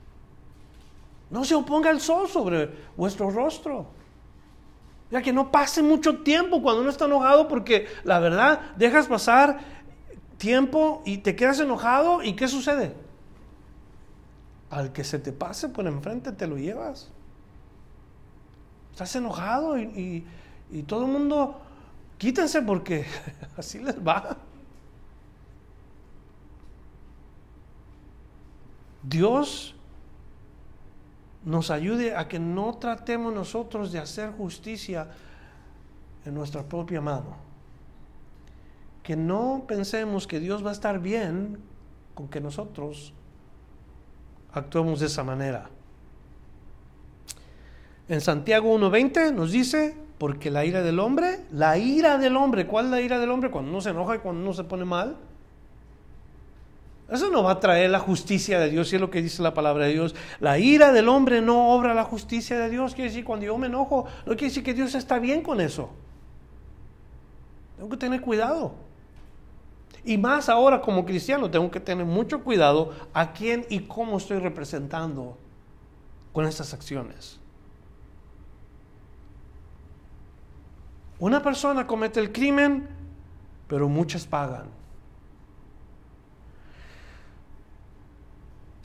[1.30, 3.88] No se oponga el sol sobre vuestro rostro.
[5.10, 9.60] Ya que no pase mucho tiempo cuando uno está enojado, porque la verdad, dejas pasar
[10.38, 12.94] tiempo y te quedas enojado, ¿y qué sucede?
[14.70, 17.10] Al que se te pase por enfrente te lo llevas.
[18.92, 20.26] Estás enojado y
[20.72, 21.60] y todo el mundo,
[22.18, 23.06] quítense porque
[23.58, 24.38] así les va.
[29.08, 29.76] Dios
[31.46, 35.08] nos ayude a que no tratemos nosotros de hacer justicia
[36.26, 37.38] en nuestra propia mano.
[39.04, 41.58] Que no pensemos que Dios va a estar bien
[42.14, 43.14] con que nosotros
[44.52, 45.70] actuemos de esa manera.
[48.10, 52.86] En Santiago 1.20 nos dice, porque la ira del hombre, la ira del hombre, ¿cuál
[52.86, 53.52] es la ira del hombre?
[53.52, 55.18] Cuando uno se enoja y cuando uno se pone mal.
[57.10, 59.54] Eso no va a traer la justicia de Dios, si es lo que dice la
[59.54, 60.14] palabra de Dios.
[60.40, 62.94] La ira del hombre no obra la justicia de Dios.
[62.96, 65.90] Quiere decir, cuando yo me enojo, no quiere decir que Dios está bien con eso.
[67.78, 68.74] Tengo que tener cuidado.
[70.04, 74.40] Y más ahora como cristiano, tengo que tener mucho cuidado a quién y cómo estoy
[74.40, 75.38] representando
[76.34, 77.40] con estas acciones.
[81.20, 82.88] Una persona comete el crimen,
[83.68, 84.77] pero muchas pagan.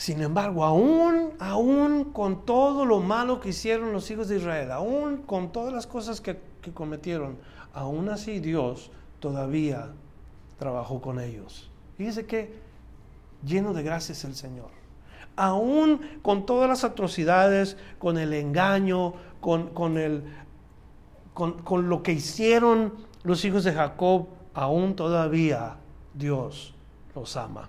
[0.03, 5.19] Sin embargo, aún, aún con todo lo malo que hicieron los hijos de Israel, aún
[5.19, 6.41] con todas las cosas que,
[6.75, 7.39] cometieron,
[7.73, 8.91] aún así Dios
[9.21, 9.93] todavía
[10.59, 11.71] trabajó con ellos.
[11.97, 12.53] Fíjese que
[13.47, 14.71] lleno de gracias el Señor.
[15.37, 20.25] Aún con todas las atrocidades, con el engaño, con, con el,
[21.33, 22.93] con, lo que hicieron
[23.23, 25.77] los hijos de Jacob, aún todavía
[26.13, 26.75] Dios
[27.15, 27.69] los ama.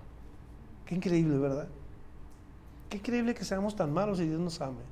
[0.87, 1.67] Qué increíble, ¿verdad?
[2.93, 4.83] Qué increíble que seamos tan malos y Dios nos ame.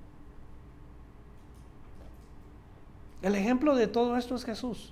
[3.22, 4.92] El ejemplo de todo esto es Jesús.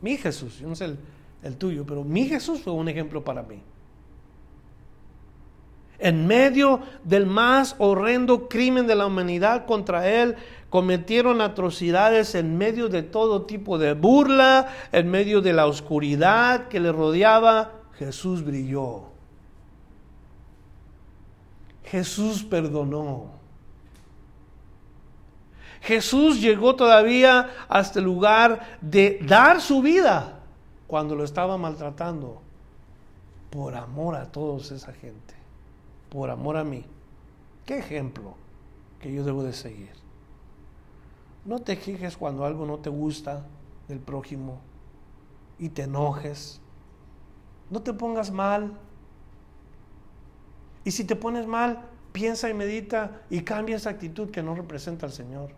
[0.00, 0.96] Mi Jesús, yo no sé
[1.44, 3.62] el tuyo, pero mi Jesús fue un ejemplo para mí.
[6.00, 10.34] En medio del más horrendo crimen de la humanidad contra él,
[10.70, 16.80] cometieron atrocidades en medio de todo tipo de burla, en medio de la oscuridad que
[16.80, 19.11] le rodeaba, Jesús brilló.
[21.92, 23.26] Jesús perdonó.
[25.82, 30.40] Jesús llegó todavía hasta el lugar de dar su vida
[30.86, 32.40] cuando lo estaba maltratando
[33.50, 35.34] por amor a toda esa gente,
[36.08, 36.82] por amor a mí.
[37.66, 38.36] ¿Qué ejemplo
[38.98, 39.92] que yo debo de seguir?
[41.44, 43.44] No te quejes cuando algo no te gusta
[43.86, 44.60] del prójimo
[45.58, 46.58] y te enojes.
[47.68, 48.78] No te pongas mal.
[50.84, 51.80] Y si te pones mal,
[52.12, 55.50] piensa y medita y cambia esa actitud que no representa al Señor.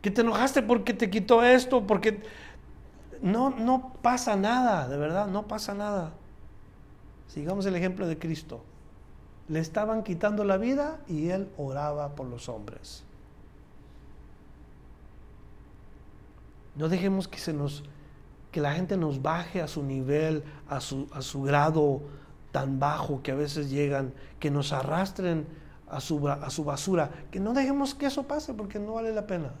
[0.00, 2.22] Que te enojaste porque te quitó esto, porque
[3.22, 6.12] no, no pasa nada, de verdad, no pasa nada.
[7.28, 8.64] Sigamos el ejemplo de Cristo.
[9.48, 13.04] le estaban quitando la vida y él oraba por los hombres.
[16.74, 17.84] No dejemos que se nos
[18.52, 22.02] que la gente nos baje a su nivel, a su, a su grado
[22.52, 25.46] tan bajo que a veces llegan, que nos arrastren
[25.88, 29.26] a su, a su basura, que no dejemos que eso pase porque no vale la
[29.26, 29.52] pena.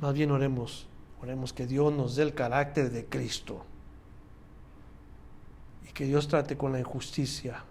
[0.00, 0.88] Más bien oremos,
[1.22, 3.64] oremos que Dios nos dé el carácter de Cristo
[5.88, 7.64] y que Dios trate con la injusticia.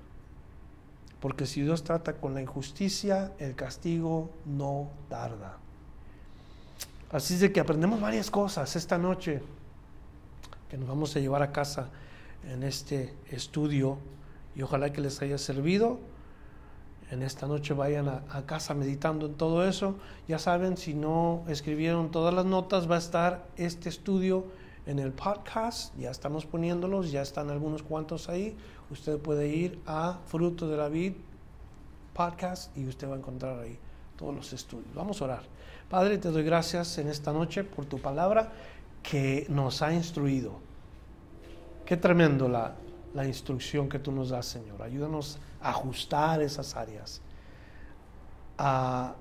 [1.19, 5.57] Porque si Dios trata con la injusticia, el castigo no tarda.
[7.11, 9.41] Así es de que aprendemos varias cosas esta noche
[10.69, 11.89] que nos vamos a llevar a casa
[12.47, 13.97] en este estudio
[14.55, 15.99] y ojalá que les haya servido.
[17.09, 19.95] En esta noche vayan a, casa meditando en todo eso.
[20.27, 24.45] Ya saben, si no escribieron todas las notas, va a estar este estudio
[24.85, 25.97] en el podcast.
[25.97, 28.55] Ya estamos poniéndolos, ya están algunos cuantos ahí.
[28.91, 31.13] Usted puede ir a Fruto de la Vid
[32.13, 33.79] podcast y usted va a encontrar ahí
[34.19, 34.93] todos los estudios.
[34.93, 35.43] Vamos a orar.
[35.89, 38.51] Padre, te doy gracias en esta noche por tu palabra
[39.01, 40.59] que nos ha instruido.
[41.85, 42.75] Qué tremendo la,
[43.13, 44.81] la instrucción que tú nos das, Señor.
[44.81, 47.21] Ayúdanos a ajustar esas áreas,
[48.57, 49.15] a,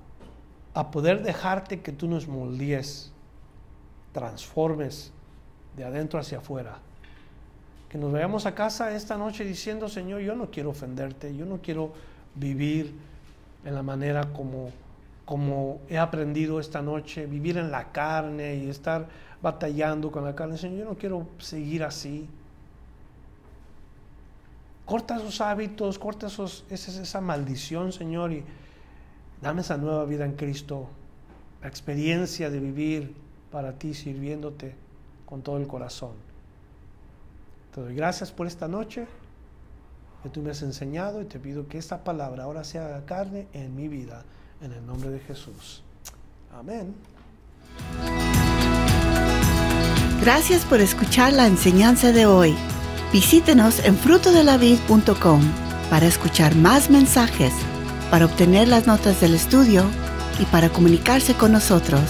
[0.73, 3.13] a poder dejarte que tú nos moldees,
[4.11, 5.13] transformes
[5.77, 6.79] de adentro hacia afuera.
[7.87, 11.59] Que nos vayamos a casa esta noche diciendo, Señor, yo no quiero ofenderte, yo no
[11.61, 11.93] quiero
[12.35, 12.93] vivir
[13.63, 14.71] en la manera como
[15.29, 19.07] como he aprendido esta noche, vivir en la carne y estar
[19.43, 20.57] batallando con la carne.
[20.57, 22.27] Señor, yo no quiero seguir así.
[24.87, 28.43] Corta esos hábitos, corta esa, esa maldición, Señor, y
[29.39, 30.87] dame esa nueva vida en Cristo,
[31.61, 33.15] la experiencia de vivir
[33.51, 34.73] para ti, sirviéndote
[35.27, 36.13] con todo el corazón.
[37.75, 39.05] Te doy gracias por esta noche
[40.23, 43.75] que tú me has enseñado y te pido que esta palabra ahora sea carne en
[43.75, 44.25] mi vida
[44.61, 45.81] en el nombre de Jesús.
[46.57, 46.95] Amén.
[50.21, 52.55] Gracias por escuchar la enseñanza de hoy.
[53.13, 55.41] Visítenos en frutodelavid.com
[55.89, 57.53] para escuchar más mensajes,
[58.11, 59.85] para obtener las notas del estudio
[60.39, 62.01] y para comunicarse con nosotros.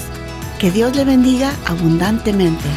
[0.60, 2.68] Que Dios le bendiga abundantemente.